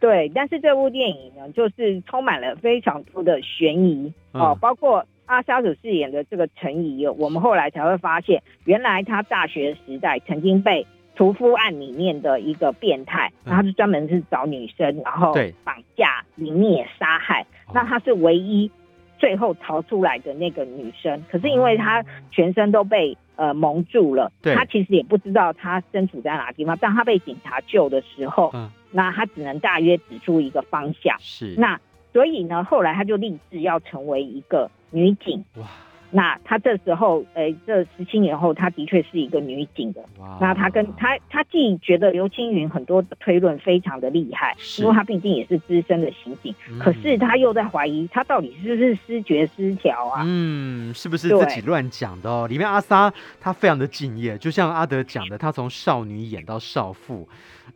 [0.00, 10.86] 对，但是这部电影呢，就是充满了非常多的悬疑、嗯、哦，包括阿莎所饰演的这个陈怡，我们后来才会发现，原来她大学时代曾经被。
[11.14, 17.46] 屠夫案里面的一个变态，他是专门是找女生，然后绑架、凌虐、杀害。
[17.74, 18.70] 那他是唯一
[19.18, 26.76] 最后逃出来的那个女生，可是因为他全身都被呃蒙住了，他其实也不知道他身处在哪个地方。
[26.78, 28.52] 当他被警察救的时候，
[28.90, 31.16] 那他只能大约指出一个方向。
[31.20, 31.78] 是，那
[32.12, 35.44] 所以呢，后来他就立志要成为一个女警。
[35.56, 35.66] 哇。
[36.10, 40.00] 那他这时候，呃、欸，这十七年后，他的确是一个女警的。
[40.40, 46.54] 那他跟他，他既觉得刘青云很多的推论非常的厉害，因为他毕竟也是资深的刑警。
[46.68, 50.22] 嗯、可是他又在怀疑，他到底是不是失觉失调啊？
[50.26, 52.46] 嗯，是不是自己乱讲的哦？
[52.48, 57.28] 里面阿 Sa 他非常的敬业，就像阿德讲的，他从少女演到少妇。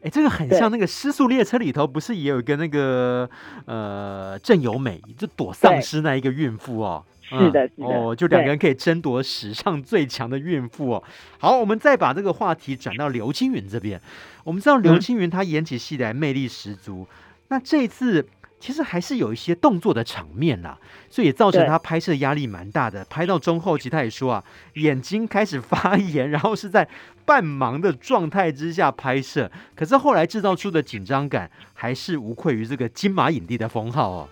[0.03, 3.31] 哎，这个很像那个《失速列车》里头，不是也有一个那个
[3.65, 7.05] 呃郑有美，就躲丧尸那一个孕妇哦。
[7.29, 7.87] 是的，是的。
[7.87, 11.05] 哦，就两个人可以争夺史上最强的孕妇哦。
[11.39, 14.01] 好，我们再把这个话题转到刘青云这边。
[14.45, 17.15] 我们知道刘青云她演起戏来魅力十足，嗯、
[17.49, 18.27] 那这一次。
[18.61, 20.79] 其实还是有一些动作的场面啦，
[21.11, 23.05] 所以也造成他拍摄压力蛮大的。
[23.11, 26.89] 拍到中后期，他也说啊，眼睛开始发炎， 然后是在
[27.27, 29.51] 半盲的状态之下拍摄。
[29.75, 34.29] 可是后来制造出的紧张感，还是无愧于这个金马影帝的封号哦。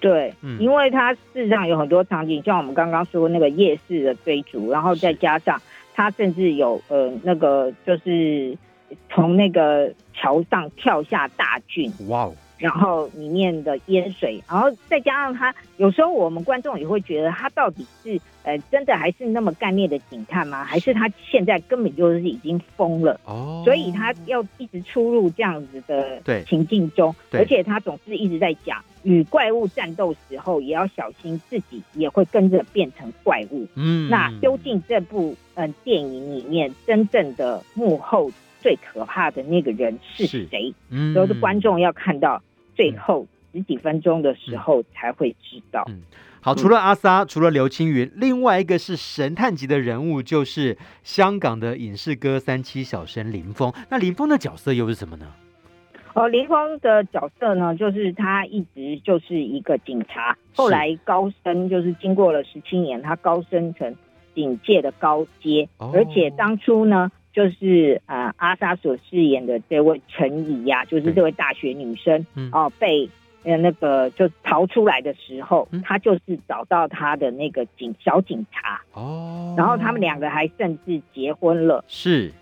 [0.00, 5.60] 对，嗯，因为它事实上有很多场景，像我们刚刚说那个夜市的追逐，然后再加上
[5.94, 8.56] 他甚至有呃那个就是
[9.10, 12.34] 从那个桥上跳下大郡，哇哦。
[12.60, 20.62] 然后里面的淹水，然后再加上他，有时候我们观众也会觉得他到底是呃真的还是那么干练的警探吗？
[20.62, 23.18] 还是他现在根本就是已经疯了？
[23.24, 33.66] 哦，所以他要一直出入这样子的情境中，而且他总是一直在讲与怪物战斗时候也要小心自己也会跟着变成怪物。
[33.74, 40.74] 嗯，那究竟这部嗯、呃、电影里面真正的幕后最可怕的那个人是谁？
[40.90, 42.42] 嗯，都是观众要看到。
[42.80, 45.84] 最后十几分钟的时候才会知道。
[45.88, 46.00] 嗯，
[46.40, 53.70] 好，除了阿 Sa，除了刘青云，另外一个是神探级的人物，就是香港的影视歌三七小生林峰。
[53.90, 55.26] 那林峰的角色又是什么呢？
[56.14, 63.94] 哦，林峰的角色呢，就是他一直就是一个警察，后来高升，就是经过了十七年，他高升成
[64.34, 67.12] 警界的高阶，哦，而且当初呢。
[67.32, 73.08] 就是呃，阿 Sa 所饰演的这位陈怡呀，就是这位大学女生哦、呃，被
[73.44, 78.82] 呃那个就逃出来的时候，她、嗯、就是找到她的那个警小警察。
[78.94, 82.32] 哦，然后他们两个还甚至结婚了，是，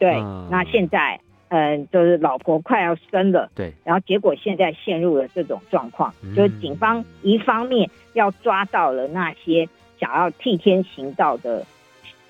[0.00, 9.68] 对，嗯、那现在嗯、呃，就是老婆快要生了，对，然后结果现在陷入了这种状况，嗯、就是警方一方面要抓到了那些
[10.00, 11.64] 想要替天行道的。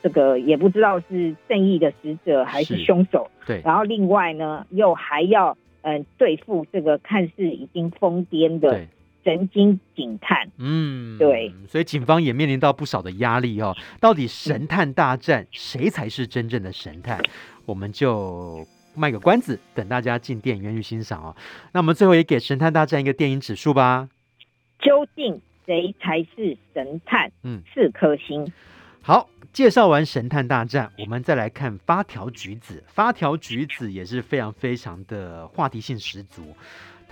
[0.03, 3.63] 这个也不知道是正义的使者还是凶手，对。
[3.65, 8.87] 然后另外呢，又还要嗯、呃、对付这个看似已经疯癫的
[9.25, 11.53] 神经警探，嗯，对。
[11.69, 13.77] 所以警方也面临到不少的压力哦。
[14.01, 17.21] 到底神探大战谁才是真正的神探？
[17.65, 21.37] 我们就卖个关子，等大家进电影院去欣赏哦。
[21.73, 24.09] 那我们最后也给神探大战一个电影指数吧。
[24.81, 27.31] 究竟谁才是神探？
[27.45, 28.53] 嗯，四颗星。
[29.03, 29.29] 好。
[29.53, 32.83] 介绍完神探大战，我们再来看发条橘子。
[32.87, 36.57] 发条橘子也是非常非常的话题性十足。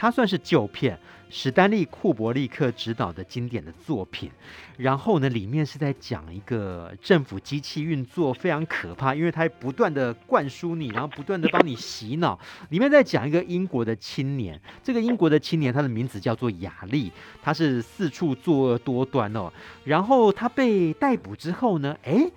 [0.01, 4.31] 它算是旧片，史丹利·库伯利克执导的经典的作品。
[4.79, 12.41] 然后呢，里面是在讲一个政府机器运作非常可怕，因为它不断的灌输你，然后不断的帮你洗脑。
[12.71, 19.53] 里面在讲一个英国的青年，这个英国的青年他的名字叫做亚历，他是四处作恶多端哦。
[19.85, 22.33] 然后他被逮捕之后呢，诶，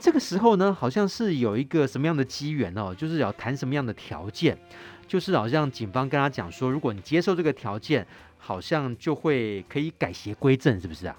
[0.00, 4.56] 这个时候呢，好像是有一个什么样的机缘哦，就是要谈什么样的条件。
[5.06, 8.06] 就是好像警方跟他讲说，如果你接受这个条件，
[8.38, 11.16] 好像就会可以改邪归正，是不是啊？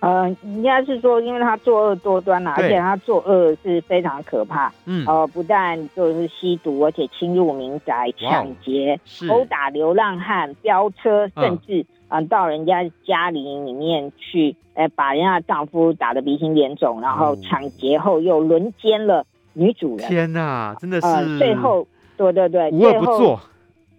[0.00, 4.72] 呃，应该是说，因为他作恶多端啊，而且他作恶是非常可怕。
[4.86, 20.08] 嗯，呃，不但就是吸毒，而且侵入民宅、抢劫、殴打流浪汉、飙车，甚至啊、呃、到人家家里里面去，呃，把人家丈夫打得鼻青脸肿，然后抢劫后又轮奸了女主人。
[20.08, 21.06] 天哪，真的是！
[21.06, 21.86] 呃、最后。
[22.16, 23.40] 对对对，无恶不作。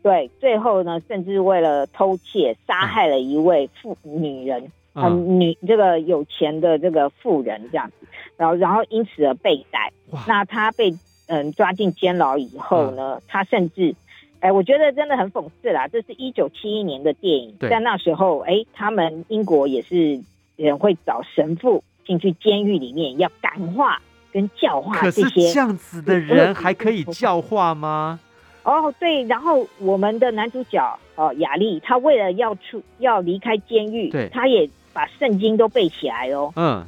[0.01, 9.91] 对，最后呢，甚至为了偷窃，杀害了一位妇女人，嗯，呃、女这个有钱的这个妇人这样子，然后然后因此而被逮。
[10.27, 10.93] 那他被
[11.27, 13.95] 嗯抓进监牢以后呢，嗯、他甚至，
[14.41, 15.87] 哎，我觉得真的很讽刺啦。
[15.87, 20.21] 这是一九七一年的电影，在那时候，哎，他们英国也是
[20.55, 23.99] 人会找神父进去监狱里面要感化。
[24.35, 28.19] 跟教化这些，可是这样子的人还可以教化吗？
[28.63, 36.51] 哦，对，然后我们的男主角哦，雅丽，他为了要出要离开监狱，对，他也把圣经都背起来哦。
[36.57, 36.83] 嗯，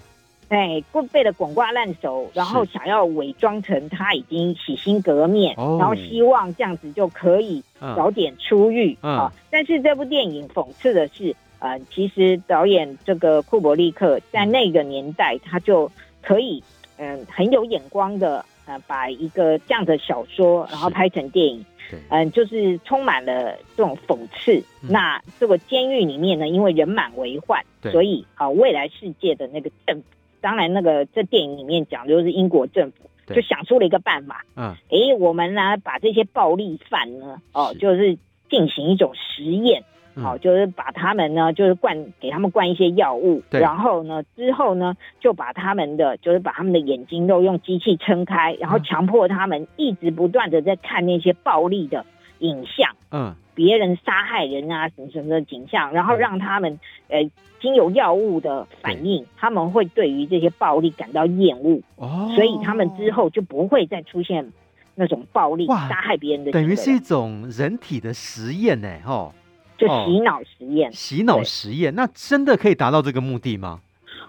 [0.49, 0.83] 哎，
[1.13, 9.31] 背的滚瓜烂熟，然后想要伪装成他已经洗心革面，然后希望这样子就可以早点出狱啊、嗯嗯。
[9.49, 15.89] 但是这部电影讽刺的是，呃，其实导演这个库伯利克在那个年代他就
[16.21, 16.61] 可以。
[16.97, 21.65] 嗯，很有眼光的，呃，把一个这样的小说，然后拍成电影，
[22.09, 24.57] 嗯，就是充满了这种讽刺。
[24.81, 30.03] 嗯、那这个监狱里面呢，因为人满为患，所以啊，未来世界的那个政府，
[30.41, 38.17] 当然那个这电影里面讲的就是英国政府，就想出了一个办法，嗯，诶，我们呢把这些暴力犯呢，哦，就是
[38.49, 39.83] 进行一种实验，
[40.21, 52.05] 好、哦，就是把他们呢，就是灌给他们灌一些药物，然后呢，之后呢，就把他们的，就是把他们的眼睛都用机器撑开，然后强迫他们一直不断的在看那些暴力的
[52.39, 57.29] 影像，嗯，别人杀害人啊什么什么的景象，然后让他们，呃，
[57.61, 64.51] 经由药物的反应，他们会对于这些暴力感到厌恶，哦，所以他们之后就不会再出现。
[64.99, 69.31] 那种暴力杀害别人的，等于是一种人体的实验呢，哈，
[69.77, 73.79] 就洗脑实验，洗脑实验，那真的可以达到这个目的吗？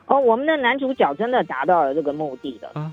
[0.07, 2.93] 哦，我们的男主角真的达到了这个目的的，啊、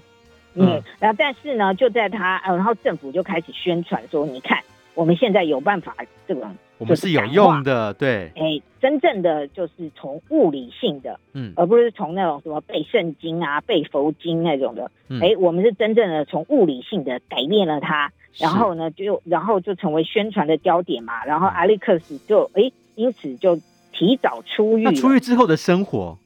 [0.55, 4.59] 嗯，然后但是呢，就在他，然后政府就开始宣传说，你看，
[4.93, 5.95] 我们现在有办法
[6.27, 6.49] 这个。
[6.77, 14.91] 我们是有用的，对，哎，真正的就是从物理性的，嗯，而不是从那种什么背圣经啊、背佛经那种的，
[15.21, 23.57] 哎、嗯，我们是真正的从物理性的改变了它，然后呢，就然后就成为宣传的焦点嘛，然后艾利克斯就哎，因此就
[23.91, 24.83] 提早出狱。
[24.83, 26.17] 那出狱之后的生活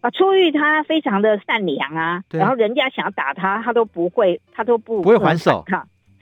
[0.00, 5.64] 啊，出狱他非常的善良啊，对然后人家想要打他，他都不会，他都不不会还手。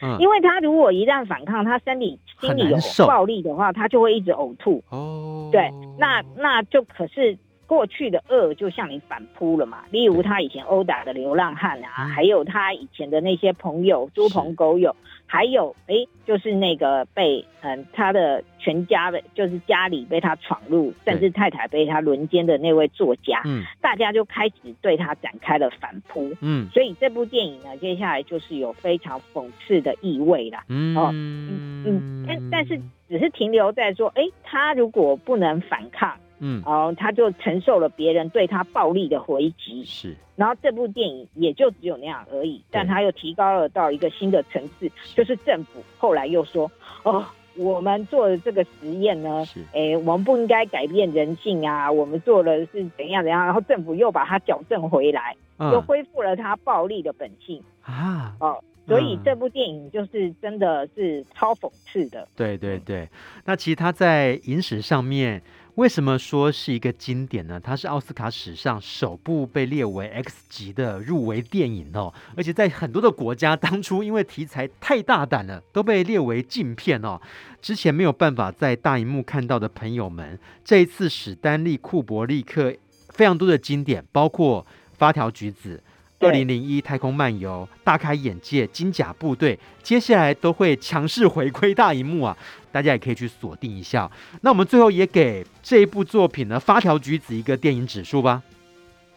[0.03, 2.77] 嗯、因为他如果一旦反抗，他身体心里有
[3.07, 4.83] 暴力的话，他就会一直呕吐。
[4.91, 7.39] 哦，对，那那就可是。
[7.67, 14.95] 过去的恶就向你反扑了嘛，例如他以前殴打的流浪汉啊，还有他以前的那些朋友猪朋狗友，
[15.27, 15.95] 还有哎，
[16.25, 30.97] 就是那个被嗯他的全家的，就是家里被他闯入，甚至太太被他轮奸的那位作家，嗯，大家就开始对他展开了反扑，嗯，所以这部电影呢，接下来就是有非常讽刺的意味啦，嗯。
[30.97, 36.17] 嗯嗯，但但是只是停留在说，哎，他如果不能反抗。
[36.39, 46.71] 嗯，哦，他就承受了别人对他暴力的回击，是，然后这部电影也就只有那样而已，但他又提高了到一个新的层次，就是政府后来又说，
[47.05, 47.25] 哦，
[47.57, 57.63] 我们做的这个实验呢，是，哎，我们不应该改变人性啊，我们做的是怎样怎样，然后政府又把它矫正回来，嗯、又恢复了他暴力的本性。
[57.81, 63.09] 啊，哦，所以这部电影就是真的是超讽刺的，对对对，
[63.47, 65.41] 那其实他在影史上面。
[65.77, 67.61] 为什么说是一个经典呢？
[67.61, 77.21] 它是奥斯卡史上首部被列为 X 级的入围电影哦，而且在很多的国家，当初因为题材太大胆了，都被列为禁片哦。
[77.61, 82.75] 之前没有办法在大荧幕看到的朋友们，这一次史丹利库伯利克
[83.11, 84.63] 非常多的经典，包括
[84.97, 85.83] 《发条橘子》。
[86.19, 92.37] 二零零一太空漫游，大开眼界，金甲部队，接下来都会强势回归大荧幕啊！
[92.73, 94.11] 大家也可以去锁定一下。
[94.41, 98.43] 那我们最后也给这一部作品呢，《发条橘子》一个电影指数吧。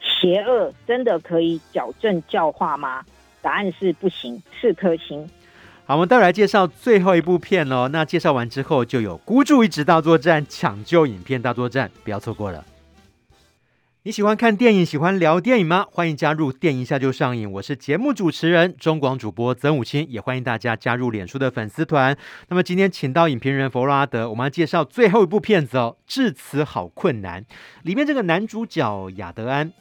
[0.02, 3.04] 邪恶真的可以矫正教化吗？
[3.42, 5.30] 答案是不行，四颗星。
[5.86, 7.90] 好，我们待会来介绍最后一部片哦。
[7.92, 12.64] 那介绍完之后，就有孤注一掷大作战、抢救影片大作战，不要错过了。
[14.04, 15.86] 你喜欢看电影，喜欢聊电影吗？
[15.92, 17.52] 欢迎加入电影下就上瘾。
[17.52, 22.18] 我是节目主持人中广主播曾武清，也欢迎大家加入脸书的粉丝团。
[22.48, 27.42] 那么今天请到影评人佛罗阿德，我们要介绍最后一部片子哦，《致辞好困难》。
[27.84, 29.74] 里面这个男主角亚德安，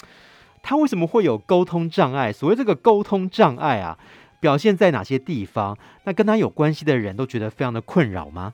[0.64, 2.32] 他为什么会有沟通障碍？
[2.32, 3.96] 所谓这个沟通障碍啊，
[4.40, 5.78] 表现在哪些地方？
[6.02, 8.52] 那跟他有关系的人都觉得非常的困扰吗？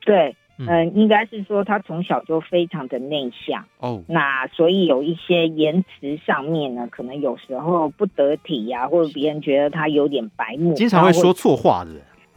[0.00, 0.34] 对。
[0.56, 11.90] 嗯、呃，应该是说他从小就非常的内向哦，那所以有一些言辞上面呢，可能有时候不得体呀、啊，或者别人觉得他有点白目，经常会说错话的，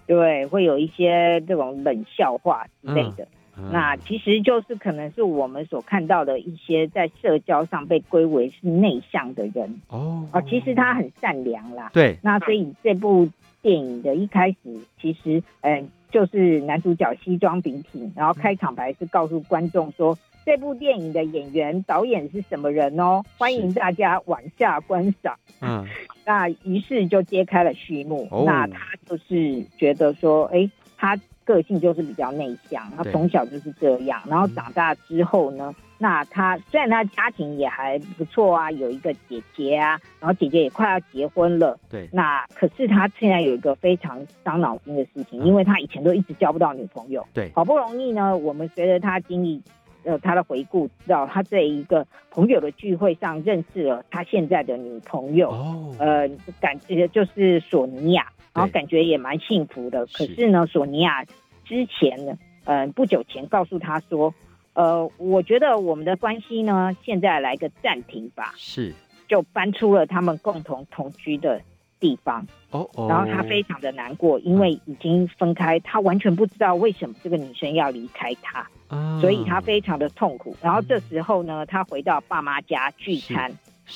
[0.07, 3.27] 对，会有一些这种冷笑话之类的。
[3.71, 11.91] 那其实就是可能是我们所看到的一些在社交上被归为是内向的人哦，啊，其实他很善良啦。
[11.93, 13.29] 对，那所以这部
[13.61, 14.57] 电影的一开始，
[14.99, 15.75] 其实嗯。
[15.75, 25.37] 呃就是男主角西装笔挺，然后开场白是告诉观众说，这部电影的演员、导演是什么人哦，欢迎大家往下观赏。
[25.61, 25.85] 嗯，
[26.25, 28.27] 那于是就揭开了序幕。
[28.31, 31.17] 哦、那他就是觉得说，哎，他
[31.47, 35.73] 个性就是比较内向，他从小就是这样，然后长大之后呢？
[35.75, 41.75] 嗯那他虽然他家庭也还不错啊，有一个姐姐啊，然后姐姐也快要结婚了。
[41.89, 42.07] 对。
[42.13, 47.25] 那可是他现在有一个非常伤脑筋的事情，因为他以前都一直交不到女朋友。
[47.33, 47.51] 对。
[47.55, 49.59] 好不容易呢，我们随着他经历
[50.07, 55.51] 呃他的回顾，知道他在一个朋友的聚会上认识了他现在的女朋友。
[55.51, 55.95] 哦。
[55.99, 56.27] 呃，
[56.59, 60.07] 感觉就是索尼娅，然后感觉也蛮幸福的。
[60.07, 61.23] 可是呢，索尼娅
[61.65, 64.33] 之前呢，嗯、呃，不久前告诉他说。
[64.73, 68.53] 呃，我觉得我们的关系呢，现在来个暂停吧。
[68.55, 68.93] 是，
[69.27, 71.59] 就搬出了他们共同同居的
[71.99, 72.45] 地方。
[72.69, 73.07] 哦哦。
[73.09, 78.69] 然后他非常的难过，因为已经分开，他完全不知道为什么这个女生要离开他。
[78.89, 80.55] 嗯、所以他非常的痛苦。
[80.61, 83.51] 然后这时候呢，他回到爸妈家聚餐。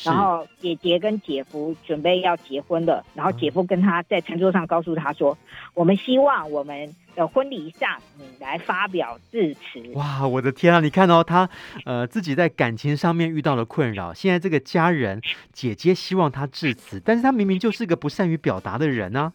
[0.05, 5.37] 然后姐姐跟姐夫准备要结婚了，然后姐夫跟他在餐桌上告诉他说
[5.75, 10.79] ：“我们希望我们的婚礼上你来发表致辞。”哇，我的天啊！
[10.79, 11.49] 你看哦，他
[11.83, 15.21] 呃自己在感情上面遇到了困扰，现在这个家人
[15.51, 19.33] 姐姐希望他致辞，但是他明明就是个不善于表达的人呢、啊。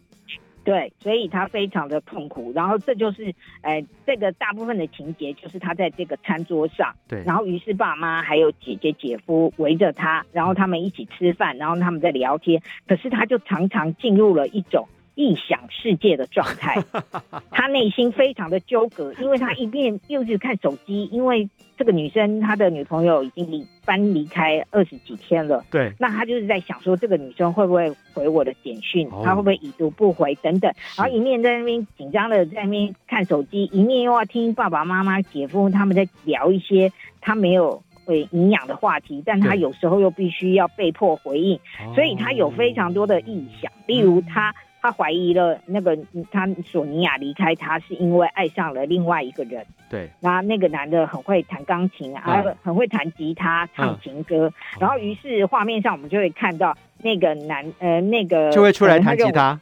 [0.67, 2.51] 对，所以他非常的痛苦。
[2.53, 7.23] 然后这就是，呃，这个大部分的情节就是他在这个餐桌上，对。
[7.25, 12.61] 然后于是爸妈还有姐姐姐夫围着他，然后他们一起吃饭，然后他们在聊天。
[12.89, 14.89] 可是他就常常进入了一种。
[15.17, 16.77] 异想世界的状态，
[17.51, 21.49] 他内心非常的纠葛，因为他一面又是看手机，因为
[21.79, 36.93] 这个女生他的女朋友已经离搬离开二十几天了，对，那他就是在想说，这个女生会不会回我的简讯，他会不会已读不回等等，然后一面在那边紧张的在那边看手机，一面又要听爸爸妈妈、姐夫他们在聊一些
[37.23, 41.59] 他没有会营养的话题，但他有时候又必须要被迫回应，
[41.95, 44.55] 所以他有非常多的臆想，例如他。
[44.87, 45.99] 他怀疑了那个
[46.31, 49.67] 他索尼娅离开他是因为爱上了另外一个人。
[49.91, 54.47] 对，然后那个男的很会弹钢琴啊，嗯、很会弹吉他、唱情歌。
[54.47, 59.61] 嗯、然后于是画面上我们就会看到那个男呃那个就会出来弹吉他。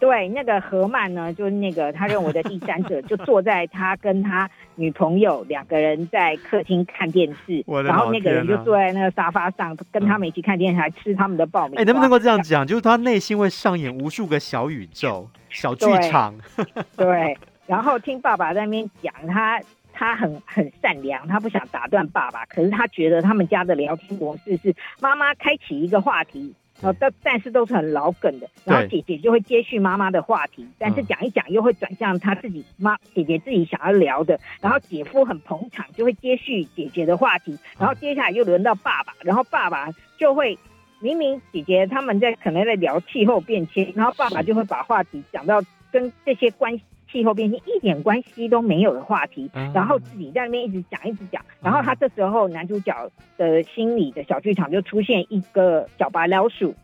[0.00, 11.82] 对，那个何曼呢，就是那个他认为的第三者， 就坐在他跟他女朋友两个人在客厅看电视，然后那个人就坐在那个沙发上跟他们一起看电视，还吃他们的爆米花。
[11.82, 12.66] 哎，能不能够这样讲？
[12.66, 16.34] 就是他内心会上演无数个小宇宙、小剧场。
[16.96, 19.60] 对， 对，然后听爸爸在那边讲，他
[19.92, 26.54] 他很很善良，他不想打断爸爸，可是他觉得他们家的聊天模式是妈妈开启一个话题。
[26.82, 40.58] 哦，但但是都是很老梗的，然后姐姐就会接续妈妈的话题，但是讲一讲又会转向她自己妈姐姐自己想要聊的，然后姐夫很捧场，就会接续姐姐的话题，然后接下来又轮到爸爸，然后爸爸就会
[41.00, 45.62] 明明姐姐他们在可能在聊气候变迁，然后爸爸就会把话题讲到
[45.92, 46.82] 跟这些关系。
[47.10, 56.74] 气候变迁一点关系都没有的话题，然后自己在那边一直讲一直讲，然后他这时候男主角的心里的小剧场就出现一个小白老鼠，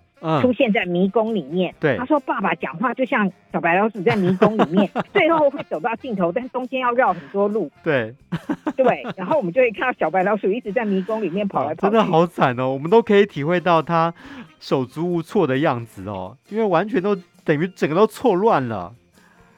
[0.41, 1.75] 出现在迷宫里面。
[1.79, 7.71] 对，他说爸爸讲话就像小白老鼠在迷宫里面， 最后会走到尽头，但中间要绕很多路。
[7.83, 8.15] 对，
[8.77, 12.73] 对，然后我们就会看到小白老鼠一直在迷宫里面跑来跑去，真的好惨哦。
[12.73, 14.13] 我们都可以体会到他
[14.59, 17.15] 手足无措的样子哦，因为完全都
[17.45, 18.93] 等于整个都错乱了。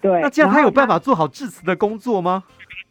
[0.00, 2.44] 对，那这样他有办法做好致辞的工作吗？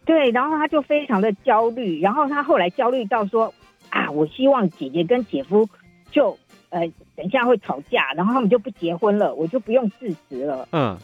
[0.05, 3.53] 对，然后他就非常的焦虑，然后他后来焦虑到说
[3.89, 5.67] 啊，我希望姐姐跟姐夫
[6.11, 6.37] 就
[6.69, 6.81] 呃
[7.15, 10.67] 等一下会吵架，然后他们就不结婚了，我就不用致辞了。
[10.71, 10.97] 嗯，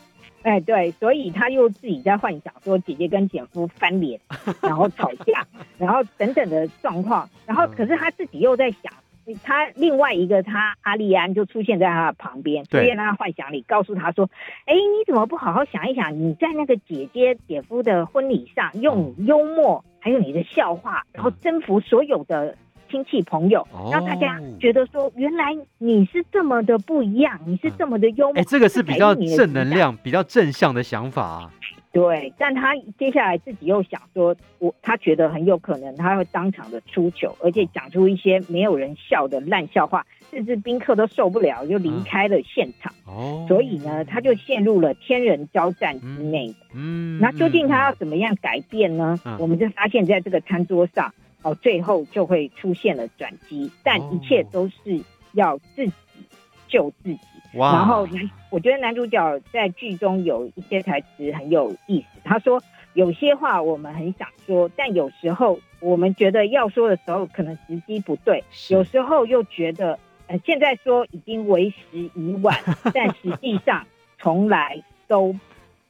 [0.44, 4.20] 哎对，所以他又自己在幻想说姐姐跟姐夫翻脸，
[4.62, 5.46] 然后吵架，
[5.78, 8.92] 然后等等的状况，然后可是他自己又在想。
[9.44, 14.30] 他另外一个他阿利安就出现在他的旁边，出现在他幻想里，告诉他说
[14.66, 16.18] ：“哎，你怎么不好好想一想？
[16.20, 22.58] 你在那个姐姐姐夫的婚礼上，用你幽默还有你的笑话，然后征服所有的
[22.92, 28.38] 亲戚朋友，让大家觉得说，原来你是这么的不一样，你是这么的幽默。
[28.40, 31.52] 哎，这个是比较正能量、比较正向的想法啊。”
[31.94, 42.92] 对，但他接下来自己又想说，我他觉得很有可能他会当场的出糗，而且讲出一些没有人笑的烂笑话，甚至宾客都受不了，就离开了现场。
[43.06, 46.56] 哦，所以呢，他就陷入了天人交战之内。
[46.74, 49.20] 嗯，那究竟他要怎么样改变呢？
[49.40, 51.14] 我们就发现在这个餐桌上，
[51.44, 55.00] 哦，最后就会出现了转机，但一切都是
[55.34, 55.94] 要自己
[56.68, 57.20] 救自己。
[57.54, 57.74] Wow.
[57.74, 62.20] 然后男，我觉得男主角在剧中有一些台词很有意思。
[62.24, 62.62] 他说
[62.94, 72.58] ：“有些话我们很想说，但有时候我们觉得要说的时候，可能时机不对；有时候又觉得，呃，现在说已经为时已晚。
[72.94, 73.86] 但实际上，
[74.18, 75.36] 从来都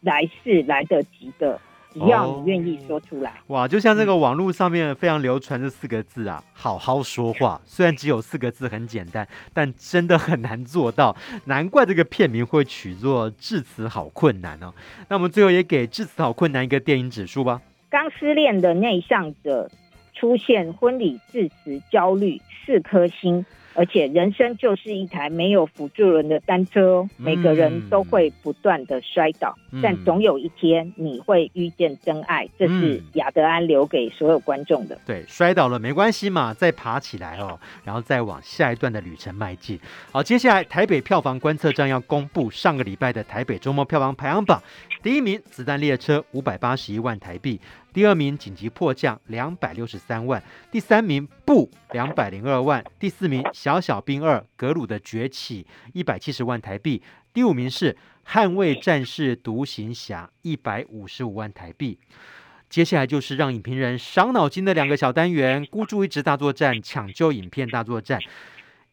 [0.02, 1.60] 来是来得及的。”
[1.94, 3.68] 只要你愿意说出来，哦，哇！
[3.68, 7.62] 就像这个网络上面非常流传这四个字啊，“好好说话”。
[7.68, 11.16] 虽然只有四个字，很简单，但真的很难做到。
[11.46, 14.74] 难怪这个片名会取作“致辞好困难”哦。
[15.10, 17.62] 那我们最后也给“致辞好困难”一个电影指数吧。
[17.90, 19.70] 刚失恋的内向者
[20.14, 23.46] 出现婚礼致辞焦虑，四颗星。
[23.76, 35.00] 而且人生就是一台没有辅助轮的单车哦，每个人都会不断的摔倒，嗯、但总有一天你会遇见真爱，这是亚德安留给所有观众的。
[35.06, 39.80] 对，摔倒了没关系嘛，再爬起来哦，然后再往下一段的旅程迈进。
[40.12, 44.62] 好，接下来台北票房观测站要公布上个礼拜的台北周末票房排行榜。
[45.02, 47.60] 第一名《子弹列车》五百八十一万台币，
[47.94, 50.42] 第二名《紧急迫降》两百六十三万，
[50.72, 55.64] 第三名《不》两百零二万，第四名《小小兵二：格鲁的崛起》
[55.94, 57.94] 一百七十万台币，第五名是
[58.28, 62.00] 《捍卫战士独行侠》一百五十五万台币。
[62.68, 68.20] 接下来就是让影评人伤脑筋的两个小单元：孤注一掷大作战、抢救影片大作战。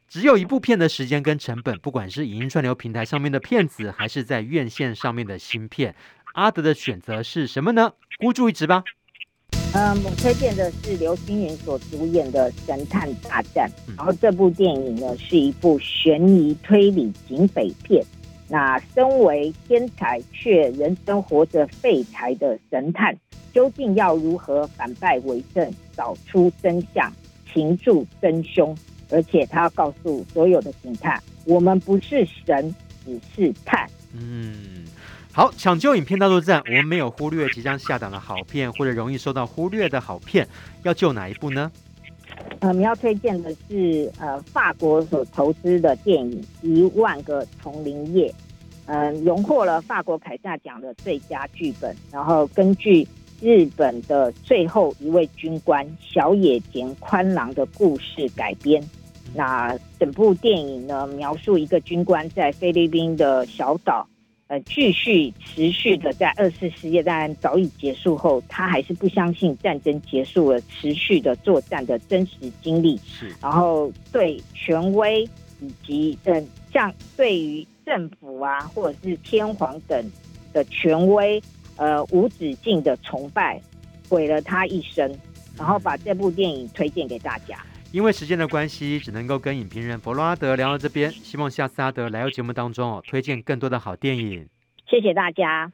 [0.07, 5.95] 只有一部片的时间跟成本，不管是影音串流平台上面的片子，还是在院线上面的新片，
[6.35, 7.93] 阿德的选择是什么呢？
[8.19, 8.85] 孤注一掷吧。
[9.73, 18.05] 嗯，我推荐的是刘青云所主演的《神探大战》，然后这部电影呢是一部悬疑推理警匪片。
[18.49, 23.17] 那身为天才却人生活着废柴的神探，
[23.53, 27.13] 究竟要如何反败为胜，找出真相，
[27.53, 28.77] 擒住真凶？
[29.09, 32.75] 而且他要告诉所有的警探，我们不是神，
[33.05, 33.89] 只是探。
[34.13, 34.85] 嗯，
[35.41, 40.47] 好，抢救影片大作战，我们没有忽略即将下档的好片，或者容易受到忽略的好片，
[40.83, 41.73] 要救哪一部呢？
[42.59, 48.29] 呃，我们要推荐的是呃法国所投资的电影《一万个丛林夜》，
[48.85, 51.97] 呃，荣获了法国凯撒奖的最佳剧本。
[52.13, 53.09] 然后根据
[53.41, 58.87] 日本的最后一位军官小野田宽郎的故事改编。
[59.35, 64.07] 那整部电影呢，描述一个军官在菲律宾的小岛。
[64.51, 72.99] 呃，继续持续的在二次世界大战早已结束后，他还是不相信战争结束了，持续的作战的真实经历。
[73.07, 75.23] 是，然后对权威
[75.61, 80.11] 以及嗯，像对于政府啊，或者是天皇等
[80.53, 81.41] 的权威，
[81.77, 83.61] 呃，无止境的崇拜，
[84.09, 85.17] 毁了他一生。
[85.57, 87.57] 然后把这部电影推荐给大家。
[87.93, 91.11] 因为时间的关系，只能够跟影评人弗洛阿德聊到这边。
[91.11, 94.49] 希望下次阿德来到节目当中哦，推荐更多的好电影。
[94.89, 95.73] 谢谢大家。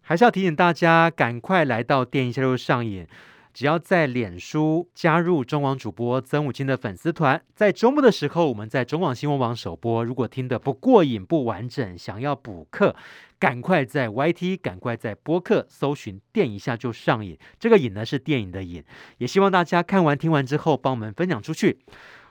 [0.00, 3.06] 还是要提醒大家，赶快来到电影下就上瘾。
[3.52, 10.04] 只要在脸书加入中网主播曾武清的粉丝团，在周末的时候，我们在中网新闻网首播。
[10.04, 12.94] 如果听得不过瘾、不完整，想要补课，
[13.38, 17.38] 赶快在 YT，赶快在播客搜寻“电一下就上瘾”。
[17.58, 18.84] 这个“瘾”呢是电影的“瘾”。
[19.18, 21.78] 也希望大家看完听完之后，帮我们分享出去。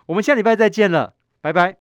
[0.07, 1.75] 我们下礼拜再见了，拜拜。